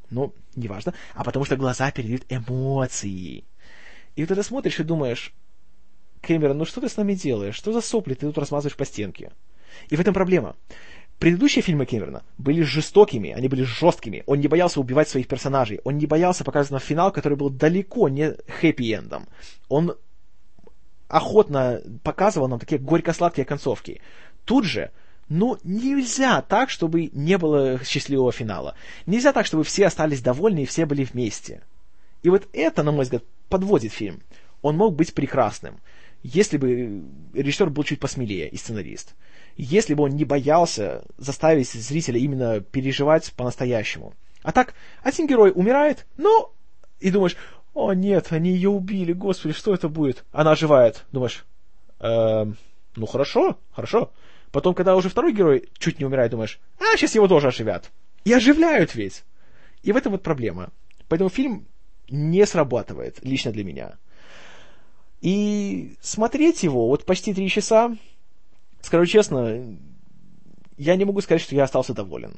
Ну, 0.09 0.33
неважно. 0.55 0.93
А 1.13 1.23
потому 1.23 1.45
что 1.45 1.57
глаза 1.57 1.91
передают 1.91 2.25
эмоции. 2.29 3.43
И 4.15 4.21
вот 4.21 4.31
это 4.31 4.43
смотришь 4.43 4.79
и 4.79 4.83
думаешь, 4.83 5.33
Кэмерон, 6.21 6.57
ну 6.57 6.65
что 6.65 6.81
ты 6.81 6.89
с 6.89 6.97
нами 6.97 7.13
делаешь? 7.13 7.55
Что 7.55 7.71
за 7.71 7.81
сопли 7.81 8.13
ты 8.13 8.27
тут 8.27 8.37
размазываешь 8.37 8.75
по 8.75 8.85
стенке? 8.85 9.31
И 9.89 9.95
в 9.95 9.99
этом 9.99 10.13
проблема. 10.13 10.55
Предыдущие 11.19 11.61
фильмы 11.61 11.85
Кэмерона 11.85 12.23
были 12.37 12.61
жестокими, 12.61 13.31
они 13.31 13.49
были 13.49 13.63
жесткими. 13.63 14.23
Он 14.25 14.39
не 14.39 14.47
боялся 14.47 14.79
убивать 14.79 15.09
своих 15.09 15.27
персонажей. 15.27 15.81
Он 15.83 15.97
не 15.97 16.05
боялся 16.05 16.45
показывать 16.45 16.71
нам 16.71 16.79
финал, 16.79 17.11
который 17.11 17.37
был 17.37 17.49
далеко 17.49 18.07
не 18.07 18.35
хэппи-эндом. 18.61 19.27
Он 19.67 19.97
охотно 21.09 21.81
показывал 22.03 22.47
нам 22.47 22.59
такие 22.59 22.79
горько-сладкие 22.79 23.43
концовки. 23.43 23.99
Тут 24.45 24.63
же, 24.63 24.91
ну, 25.27 25.57
нельзя 25.63 26.41
так, 26.41 26.69
чтобы 26.69 27.09
не 27.11 27.37
было 27.37 27.83
счастливого 27.83 28.31
финала. 28.31 28.75
Нельзя 29.05 29.33
так, 29.33 29.45
чтобы 29.45 29.65
все 29.65 29.87
остались 29.87 30.21
довольны 30.21 30.63
и 30.63 30.65
все 30.65 30.85
были 30.85 31.03
вместе. 31.03 31.63
И 32.23 32.29
вот 32.29 32.47
это, 32.53 32.81
на 32.83 32.91
мой 32.91 33.03
взгляд, 33.03 33.23
подводит 33.49 33.91
фильм. 33.91 34.21
Он 34.61 34.77
мог 34.77 34.95
быть 34.95 35.13
прекрасным, 35.13 35.79
если 36.23 36.57
бы 36.57 37.03
режиссер 37.33 37.69
был 37.69 37.83
чуть 37.83 37.99
посмелее 37.99 38.49
и 38.49 38.57
сценарист 38.57 39.15
если 39.61 39.93
бы 39.93 40.05
он 40.05 40.11
не 40.11 40.23
боялся 40.23 41.03
заставить 41.17 41.69
зрителя 41.69 42.17
именно 42.17 42.61
переживать 42.61 43.33
по-настоящему. 43.33 44.13
А 44.41 44.53
так, 44.53 44.73
один 45.03 45.27
герой 45.27 45.51
умирает, 45.53 46.07
ну, 46.15 46.53
и 47.01 47.11
думаешь, 47.11 47.35
о 47.73 47.93
нет, 47.93 48.27
они 48.29 48.51
ее 48.51 48.69
убили, 48.69 49.11
господи, 49.11 49.53
что 49.53 49.73
это 49.73 49.89
будет? 49.89 50.23
Она 50.31 50.51
оживает. 50.51 51.03
Думаешь, 51.11 51.45
эм, 51.99 52.55
ну 52.95 53.05
хорошо, 53.05 53.59
хорошо. 53.71 54.13
Потом, 54.53 54.73
когда 54.73 54.95
уже 54.95 55.09
второй 55.09 55.33
герой 55.33 55.67
чуть 55.77 55.99
не 55.99 56.05
умирает, 56.05 56.31
думаешь, 56.31 56.61
а, 56.79 56.95
сейчас 56.95 57.15
его 57.15 57.27
тоже 57.27 57.47
оживят. 57.49 57.91
И 58.23 58.31
оживляют 58.31 58.95
ведь. 58.95 59.25
И 59.83 59.91
в 59.91 59.97
этом 59.97 60.13
вот 60.13 60.23
проблема. 60.23 60.69
Поэтому 61.09 61.29
фильм 61.29 61.67
не 62.09 62.45
срабатывает, 62.45 63.19
лично 63.23 63.51
для 63.51 63.65
меня. 63.65 63.97
И 65.21 65.95
смотреть 66.01 66.63
его, 66.63 66.87
вот 66.87 67.05
почти 67.05 67.33
три 67.33 67.49
часа, 67.49 67.95
скажу 68.81 69.05
честно, 69.05 69.77
я 70.77 70.95
не 70.95 71.05
могу 71.05 71.21
сказать, 71.21 71.41
что 71.41 71.55
я 71.55 71.63
остался 71.65 71.93
доволен. 71.93 72.35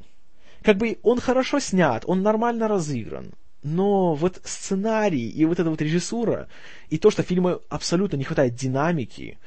Как 0.64 0.78
бы 0.78 0.98
он 1.04 1.20
хорошо 1.20 1.60
снят, 1.60 2.04
он 2.08 2.22
нормально 2.22 2.68
разыгран. 2.68 3.34
но 3.64 4.16
вот 4.16 4.42
сценарий 4.44 5.30
и 5.30 5.46
вот 5.46 5.60
эта 5.60 5.70
вот 5.70 5.82
режиссура, 5.82 6.48
и 6.90 6.98
то, 6.98 7.12
что 7.12 7.24
фильму 7.24 7.62
абсолютно 7.70 8.18
не 8.18 8.24
хватает 8.24 8.56
динамики, 8.56 9.38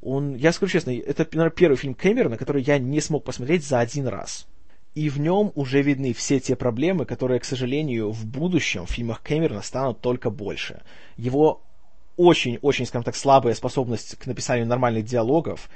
он, 0.00 0.34
я 0.34 0.52
скажу 0.52 0.72
честно, 0.72 0.90
это, 0.90 1.26
наверное, 1.32 1.50
первый 1.50 1.76
фильм 1.76 1.94
Кэмерона, 1.94 2.36
который 2.36 2.62
я 2.62 2.78
не 2.78 3.00
смог 3.00 3.24
посмотреть 3.24 3.64
за 3.64 3.80
один 3.80 4.08
раз. 4.08 4.46
И 4.94 5.08
в 5.08 5.18
нем 5.18 5.52
уже 5.54 5.80
видны 5.80 6.12
все 6.12 6.40
те 6.40 6.56
проблемы, 6.56 7.06
которые, 7.06 7.40
к 7.40 7.44
сожалению, 7.44 8.10
в 8.10 8.26
будущем 8.26 8.84
в 8.84 8.90
фильмах 8.90 9.22
Кэмерона 9.22 9.62
станут 9.62 10.00
только 10.00 10.28
больше. 10.28 10.82
Его 11.16 11.62
очень-очень, 12.22 12.86
скажем 12.86 13.04
так, 13.04 13.16
слабая 13.16 13.54
способность 13.54 14.16
к 14.16 14.26
написанию 14.26 14.66
нормальных 14.66 15.04
диалогов, 15.04 15.68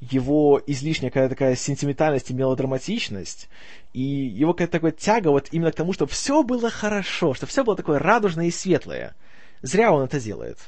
его 0.00 0.60
излишняя 0.66 1.10
какая-то 1.10 1.34
такая 1.34 1.56
сентиментальность 1.56 2.30
и 2.30 2.34
мелодраматичность, 2.34 3.48
и 3.92 4.00
его 4.02 4.54
какая-то 4.54 4.72
такая 4.72 4.92
тяга 4.92 5.28
вот 5.28 5.48
именно 5.50 5.72
к 5.72 5.76
тому, 5.76 5.92
чтобы 5.92 6.10
все 6.10 6.42
было 6.42 6.70
хорошо, 6.70 7.34
чтобы 7.34 7.50
все 7.50 7.64
было 7.64 7.76
такое 7.76 7.98
радужное 7.98 8.46
и 8.46 8.50
светлое. 8.50 9.14
Зря 9.62 9.92
он 9.92 10.04
это 10.04 10.18
делает. 10.18 10.58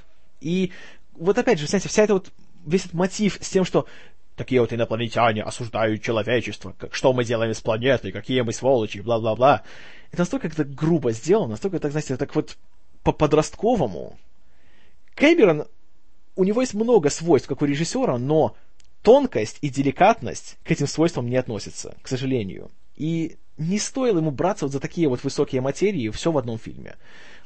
И 0.41 0.71
вот 1.15 1.39
опять 1.39 1.59
же, 1.59 1.67
знаете, 1.67 1.89
вся 1.89 2.03
эта 2.03 2.15
вот, 2.15 2.31
весь 2.67 2.83
этот 2.83 2.95
мотив 2.95 3.39
с 3.41 3.49
тем, 3.49 3.65
что 3.65 3.87
такие 4.37 4.61
вот 4.61 4.73
инопланетяне 4.73 5.43
осуждают 5.43 6.03
человечество, 6.03 6.75
как, 6.79 6.95
что 6.95 7.13
мы 7.13 7.25
делаем 7.25 7.55
с 7.55 7.61
планетой, 7.61 8.13
какие 8.13 8.43
мы 8.43 8.53
сволочи, 8.53 8.99
бла-бла-бла. 8.99 9.63
Это 10.11 10.21
настолько 10.21 10.49
как-то 10.49 10.65
грубо 10.65 11.13
сделано, 11.13 11.53
настолько, 11.53 11.79
так, 11.79 11.93
знаете, 11.93 12.17
так 12.17 12.35
вот 12.35 12.59
по-подростковому. 13.03 14.19
Кэмерон, 15.15 15.67
у 16.37 16.45
него 16.45 16.61
есть 16.61 16.75
много 16.75 17.11
свойств, 17.11 17.49
как 17.49 17.63
у 17.63 17.65
режиссера, 17.65 18.19
но 18.19 18.57
тонкость 19.03 19.59
и 19.61 19.69
деликатность 19.69 20.59
к 20.65 20.71
этим 20.71 20.87
свойствам 20.87 21.29
не 21.29 21.37
относятся, 21.37 21.97
к 22.03 22.09
сожалению. 22.09 22.71
И 22.97 23.37
не 23.59 23.79
стоило 23.79 24.19
ему 24.19 24.31
браться 24.31 24.65
вот 24.65 24.73
за 24.73 24.81
такие 24.81 25.09
вот 25.09 25.25
высокие 25.25 25.61
материи, 25.61 26.09
все 26.11 26.33
в 26.33 26.39
одном 26.39 26.59
фильме. 26.59 26.97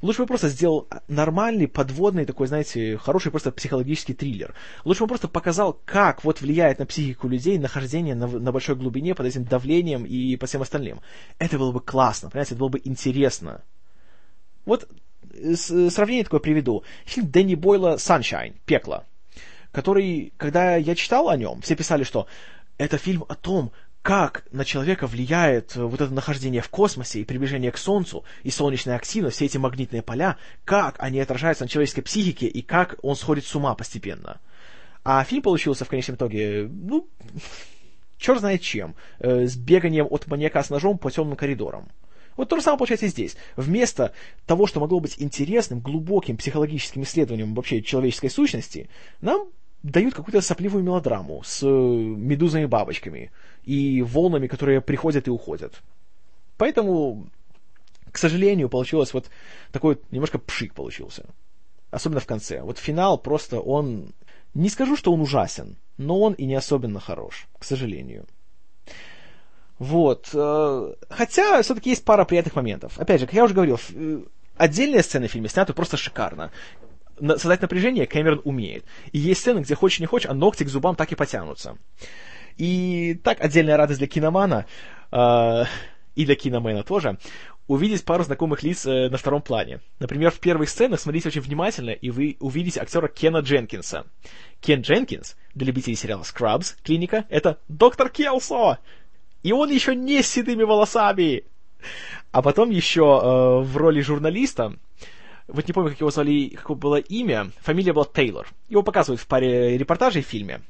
Лучше 0.03 0.23
бы 0.23 0.27
просто 0.27 0.49
сделал 0.49 0.89
нормальный, 1.09 1.67
подводный 1.67 2.27
такой, 2.27 2.47
знаете, 2.47 2.99
хороший 2.99 3.31
просто 3.31 3.51
психологический 3.51 4.13
триллер. 4.13 4.55
Лучше 4.85 5.05
бы 5.05 5.09
просто 5.09 5.27
показал, 5.27 5.81
как 5.85 6.23
вот 6.23 6.41
влияет 6.41 6.79
на 6.79 6.87
психику 6.87 7.29
людей 7.29 7.59
нахождение 7.59 8.15
на, 8.15 8.27
на 8.27 8.53
большой 8.53 8.77
глубине 8.77 9.15
под 9.15 9.27
этим 9.27 9.45
давлением 9.45 10.05
и 10.05 10.37
по 10.37 10.47
всем 10.47 10.63
остальным. 10.63 11.01
Это 11.39 11.59
было 11.59 11.73
бы 11.73 11.81
классно, 11.81 12.31
понимаете, 12.31 12.55
это 12.55 12.61
было 12.61 12.69
бы 12.69 12.81
интересно. 12.85 13.63
Вот 14.67 14.89
сравнение 15.55 16.25
такое 16.25 16.41
приведу. 16.41 16.85
Фильм 17.05 17.31
Дэнни 17.31 17.55
Бойла 17.55 17.97
«Sunshine», 17.97 18.55
«Пекло», 18.65 19.05
который, 19.73 20.33
когда 20.37 20.77
я 20.77 20.95
читал 20.95 21.29
о 21.29 21.37
нем, 21.37 21.61
все 21.63 21.77
писали, 21.77 22.05
что 22.05 22.27
это 22.79 22.99
фильм 22.99 23.25
о 23.29 23.35
том, 23.35 23.73
как 24.07 24.45
на 24.53 24.65
человека 24.65 25.09
влияет 25.09 25.77
э, 25.77 25.83
вот 25.83 26.01
это 26.01 26.15
нахождение 26.15 26.63
в 26.63 26.69
космосе 26.69 27.21
и 27.21 27.25
приближение 27.25 27.73
к 27.73 27.77
Солнцу, 27.77 28.25
и 28.45 28.51
солнечная 28.51 28.95
активность, 28.95 29.35
все 29.35 29.47
эти 29.47 29.59
магнитные 29.59 30.01
поля, 30.01 30.37
как 30.65 30.95
они 31.01 31.19
отражаются 31.19 31.65
на 31.65 31.69
человеческой 31.69 32.03
психике 32.03 32.47
и 32.47 32.63
как 32.63 32.95
он 33.03 33.17
сходит 33.17 33.47
с 33.47 33.55
ума 33.57 33.75
постепенно. 33.75 34.41
А 35.03 35.25
фильм 35.25 35.43
получился 35.43 35.85
в 35.85 35.89
конечном 35.89 36.19
итоге, 36.19 36.71
ну, 36.71 37.09
черт 38.17 38.39
знает 38.39 38.63
чем, 38.63 38.95
э, 39.19 39.47
с 39.47 39.57
беганием 39.57 40.07
от 40.09 40.29
маньяка 40.29 40.63
с 40.63 40.71
ножом 40.71 40.99
по 40.99 41.11
темным 41.11 41.37
коридорам. 41.37 41.89
Вот 42.37 42.49
то 42.49 42.57
же 42.57 42.63
самое 42.63 42.79
получается 42.79 43.07
и 43.07 43.11
здесь. 43.11 43.37
Вместо 43.57 44.13
того, 44.47 44.67
что 44.67 44.81
могло 44.81 45.01
быть 45.01 45.17
интересным, 45.19 45.81
глубоким 45.81 46.37
психологическим 46.37 47.03
исследованием 47.03 47.55
вообще 47.55 47.83
человеческой 47.83 48.29
сущности, 48.29 48.89
нам 49.21 49.49
дают 49.83 50.15
какую-то 50.15 50.41
сопливую 50.41 50.85
мелодраму 50.85 51.43
с 51.45 51.63
э, 51.63 51.67
медузами-бабочками 51.67 53.31
и 53.65 54.03
волнами, 54.03 54.47
которые 54.47 54.81
приходят 54.81 55.29
и 55.29 55.31
уходят. 55.31 55.83
Поэтому, 56.57 57.29
к 58.11 58.19
сожалению, 58.19 58.69
получилось 58.69 59.15
вот 59.15 59.31
такой 59.73 59.99
немножко 60.11 60.39
пшик 60.39 60.75
получился. 60.75 61.27
Особенно 61.91 62.21
в 62.21 62.27
конце. 62.27 62.63
Вот 62.63 62.79
финал 62.79 63.19
просто 63.19 63.61
он... 63.61 64.13
Не 64.55 64.71
скажу, 64.71 64.97
что 64.97 65.13
он 65.13 65.21
ужасен, 65.21 65.77
но 65.99 66.19
он 66.19 66.33
и 66.33 66.47
не 66.47 66.55
особенно 66.55 66.99
хорош, 66.99 67.47
к 67.59 67.65
сожалению. 67.65 68.27
Вот. 69.79 70.31
Э, 70.33 70.95
хотя, 71.11 71.63
все-таки 71.63 71.91
есть 71.91 72.05
пара 72.05 72.25
приятных 72.25 72.55
моментов. 72.55 72.99
Опять 72.99 73.21
же, 73.21 73.27
как 73.27 73.35
я 73.35 73.45
уже 73.45 73.55
говорил, 73.55 73.79
э, 73.95 74.21
отдельные 74.57 75.03
сцены 75.03 75.29
в 75.29 75.33
фильме 75.33 75.49
сняты 75.49 75.73
просто 75.73 75.97
шикарно 75.97 76.51
создать 77.19 77.63
напряжение 77.63 78.07
Кэмерон 78.07 78.43
умеет. 78.45 78.85
И 79.13 79.19
есть 79.19 79.41
сцены, 79.41 79.61
где 79.61 79.75
хочешь 79.75 80.01
не 80.01 80.07
хочешь, 80.07 80.29
а 80.29 80.35
ногти 80.35 80.65
к 80.65 80.69
зубам 80.69 80.97
так 80.97 81.13
и 81.13 81.15
потянутся. 81.15 81.77
И 82.57 83.19
так 83.23 83.41
отдельная 83.41 83.77
радость 83.77 83.99
для 83.99 84.09
киномана, 84.09 84.67
э, 85.13 85.65
и 86.15 86.25
для 86.25 86.35
киномена 86.35 86.83
тоже, 86.83 87.19
увидеть 87.67 88.05
пару 88.05 88.25
знакомых 88.25 88.63
лиц 88.63 88.87
э, 88.87 89.09
на 89.09 89.19
втором 89.19 89.43
плане. 89.43 89.81
Например, 89.99 90.31
в 90.31 90.39
первых 90.39 90.69
сценах 90.69 91.01
смотрите 91.01 91.29
очень 91.29 91.43
внимательно, 91.43 91.91
и 91.91 92.11
вы 92.11 92.37
увидите 92.41 92.81
актера 92.81 93.09
Кена 93.09 93.39
Дженкинса. 93.39 94.07
Кен 94.61 94.81
Дженкинс, 94.81 95.37
для 95.55 95.67
любителей 95.67 95.97
сериала 95.97 96.23
Scrubs, 96.23 96.77
клиника, 96.83 97.25
это 97.29 97.59
доктор 97.69 98.09
Келсо! 98.09 98.79
И 99.43 99.53
он 99.53 99.71
еще 99.71 99.95
не 99.95 100.23
с 100.23 100.29
седыми 100.29 100.63
волосами! 100.63 101.45
А 102.33 102.43
потом 102.43 102.71
еще 102.71 103.03
э, 103.03 103.61
в 103.63 103.77
роли 103.77 104.01
журналиста 104.01 104.75
вот 105.49 105.67
не 105.69 105.73
помню, 105.73 105.91
как 105.91 106.01
его 106.01 106.11
звали, 106.11 106.49
какое 106.51 106.77
было 106.77 106.97
имя, 106.97 107.51
фамилия 107.61 107.93
была 107.93 108.05
Тейлор. 108.05 108.49
Его 108.69 108.83
показывают 108.83 109.21
в 109.21 109.27
паре 109.27 109.79
репортажей 109.79 110.23
в 110.23 110.27
фильме. 110.27 110.61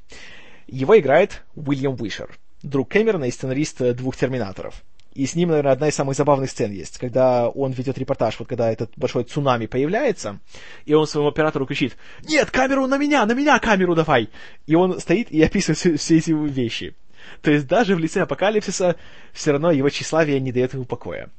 Его 0.66 0.98
играет 0.98 1.44
Уильям 1.54 1.96
Уишер, 1.98 2.36
друг 2.62 2.90
Кэмерона 2.90 3.24
и 3.24 3.30
сценарист 3.30 3.94
двух 3.94 4.16
«Терминаторов». 4.16 4.82
И 5.14 5.24
с 5.24 5.34
ним, 5.34 5.48
наверное, 5.48 5.72
одна 5.72 5.88
из 5.88 5.94
самых 5.94 6.14
забавных 6.14 6.50
сцен 6.50 6.70
есть, 6.72 6.98
когда 6.98 7.48
он 7.48 7.72
ведет 7.72 7.96
репортаж, 7.96 8.38
вот 8.38 8.48
когда 8.48 8.70
этот 8.70 8.90
большой 8.96 9.24
цунами 9.24 9.64
появляется, 9.64 10.40
и 10.84 10.92
он 10.92 11.06
своему 11.06 11.30
оператору 11.30 11.64
кричит 11.64 11.96
«Нет, 12.28 12.50
камеру 12.50 12.86
на 12.86 12.98
меня, 12.98 13.24
на 13.24 13.32
меня 13.32 13.58
камеру 13.58 13.94
давай!» 13.94 14.28
И 14.66 14.74
он 14.74 15.00
стоит 15.00 15.30
и 15.30 15.42
описывает 15.42 15.98
все 15.98 16.18
эти 16.18 16.32
вещи. 16.32 16.94
То 17.42 17.50
есть 17.50 17.66
даже 17.66 17.96
в 17.96 17.98
лице 17.98 18.22
апокалипсиса 18.22 18.96
все 19.32 19.52
равно 19.52 19.70
его 19.70 19.88
тщеславие 19.88 20.40
не 20.40 20.52
дает 20.52 20.74
ему 20.74 20.84
покоя. 20.84 21.30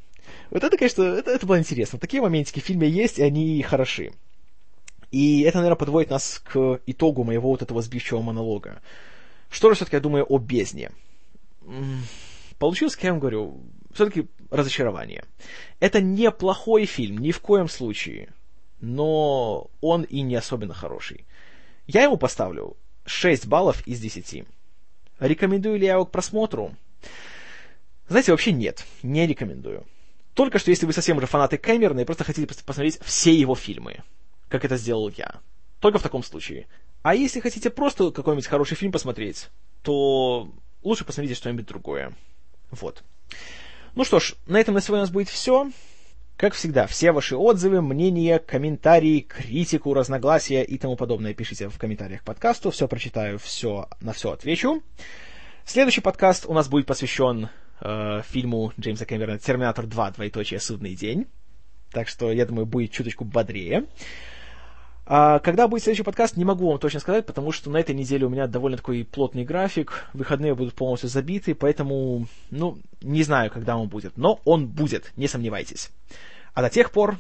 Вот 0.50 0.64
это, 0.64 0.78
конечно, 0.78 1.04
это, 1.04 1.32
это 1.32 1.46
было 1.46 1.60
интересно. 1.60 2.00
Такие 2.00 2.22
моментики 2.22 2.60
в 2.60 2.64
фильме 2.64 2.90
есть, 2.90 3.20
и 3.20 3.24
они 3.24 3.62
хороши. 3.62 4.12
И 5.12 5.42
это, 5.42 5.58
наверное, 5.58 5.78
подводит 5.78 6.10
нас 6.10 6.42
к 6.44 6.82
итогу 6.86 7.24
моего 7.24 7.50
вот 7.50 7.62
этого 7.62 7.82
сбивчивого 7.82 8.24
монолога. 8.24 8.82
Что 9.50 9.70
же 9.70 9.76
все-таки 9.76 9.98
я 9.98 10.02
думаю 10.02 10.26
о 10.26 10.38
бездне? 10.38 10.92
Получилось, 12.60 12.96
как 12.96 13.04
я 13.06 13.12
вам 13.12 13.20
говорю, 13.20 13.62
все-таки 13.94 14.28
разочарование. 14.50 15.24
Это 15.80 16.02
не 16.02 16.32
плохой 16.32 16.86
фильм, 16.86 17.20
ни 17.20 17.32
в 17.32 17.40
коем 17.40 17.68
случае. 17.68 18.34
Но 18.80 19.70
он 19.82 20.04
и 20.04 20.22
не 20.22 20.36
особенно 20.36 20.74
хороший. 20.74 21.26
Я 21.88 22.04
ему 22.04 22.18
поставлю 22.18 22.78
6 23.06 23.48
баллов 23.48 23.86
из 23.88 24.00
10. 24.00 24.46
Рекомендую 25.20 25.80
ли 25.80 25.86
я 25.86 25.94
его 25.94 26.06
к 26.06 26.12
просмотру? 26.12 26.76
Знаете, 28.08 28.32
вообще 28.32 28.52
нет, 28.52 28.86
не 29.04 29.26
рекомендую. 29.28 29.86
Только 30.34 30.60
что 30.60 30.70
если 30.70 30.86
вы 30.86 30.94
совсем 30.94 31.18
уже 31.18 31.26
фанаты 31.26 31.58
Кэмерона 31.58 32.02
и 32.02 32.06
просто 32.06 32.24
хотите 32.24 32.48
посмотреть 32.48 33.00
все 33.02 33.34
его 33.34 33.56
фильмы, 33.56 34.04
как 34.50 34.64
это 34.64 34.78
сделал 34.78 35.10
я. 35.10 35.42
Только 35.80 36.00
в 36.00 36.04
таком 36.04 36.24
случае. 36.24 36.68
А 37.02 37.16
если 37.16 37.40
хотите 37.40 37.70
просто 37.70 38.12
какой-нибудь 38.12 38.48
хороший 38.48 38.76
фильм 38.76 38.92
посмотреть, 38.92 39.50
то 39.82 40.52
лучше 40.84 41.06
посмотрите 41.06 41.36
что-нибудь 41.36 41.66
другое. 41.66 42.14
Вот. 42.72 43.04
Ну 43.96 44.04
что 44.04 44.20
ж, 44.20 44.36
на 44.46 44.60
этом 44.60 44.76
на 44.76 44.82
сегодня 44.82 45.02
у 45.02 45.04
нас 45.04 45.12
будет 45.12 45.30
все. 45.30 45.72
Как 46.38 46.54
всегда, 46.54 46.86
все 46.86 47.12
ваши 47.12 47.36
отзывы, 47.36 47.82
мнения, 47.82 48.38
комментарии, 48.38 49.22
критику, 49.22 49.96
разногласия 49.96 50.64
и 50.64 50.78
тому 50.78 50.96
подобное 50.96 51.34
пишите 51.34 51.68
в 51.68 51.80
комментариях 51.80 52.22
к 52.22 52.26
подкасту. 52.26 52.70
Все 52.70 52.88
прочитаю, 52.88 53.40
все, 53.40 53.90
на 54.02 54.14
все 54.14 54.34
отвечу. 54.34 54.84
Следующий 55.66 56.02
подкаст 56.02 56.46
у 56.46 56.54
нас 56.54 56.70
будет 56.70 56.86
посвящен 56.86 57.50
э, 57.82 58.22
фильму 58.30 58.72
Джеймса 58.80 59.06
Кэмерона 59.06 59.40
«Терминатор 59.40 59.88
2. 59.88 60.12
Двоеточие. 60.12 60.60
Судный 60.60 60.94
день». 60.94 61.26
Так 61.92 62.08
что, 62.08 62.32
я 62.32 62.46
думаю, 62.46 62.68
будет 62.68 62.92
чуточку 62.92 63.26
бодрее. 63.26 63.88
А 65.10 65.40
когда 65.40 65.70
будет 65.70 65.84
следующий 65.84 66.04
подкаст, 66.04 66.36
не 66.36 66.44
могу 66.44 66.70
вам 66.70 66.80
точно 66.80 67.00
сказать, 67.00 67.26
потому 67.26 67.54
что 67.54 67.70
на 67.70 67.78
этой 67.78 67.96
неделе 67.96 68.26
у 68.26 68.30
меня 68.30 68.46
довольно 68.46 68.76
такой 68.76 69.06
плотный 69.06 69.46
график, 69.46 70.06
выходные 70.12 70.54
будут 70.54 70.74
полностью 70.74 71.10
забиты, 71.10 71.56
поэтому, 71.56 72.28
ну, 72.52 72.78
не 73.02 73.24
знаю, 73.24 73.50
когда 73.50 73.78
он 73.78 73.88
будет, 73.88 74.18
но 74.18 74.42
он 74.44 74.68
будет, 74.68 75.14
не 75.16 75.30
сомневайтесь. 75.30 75.92
А 76.54 76.62
до 76.62 76.70
тех 76.70 76.92
пор, 76.92 77.18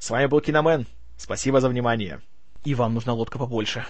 с 0.00 0.10
вами 0.10 0.26
был 0.26 0.40
Киномен, 0.40 0.86
спасибо 1.16 1.60
за 1.60 1.68
внимание. 1.68 2.20
И 2.64 2.74
вам 2.74 2.94
нужна 2.94 3.12
лодка 3.12 3.38
побольше. 3.38 3.86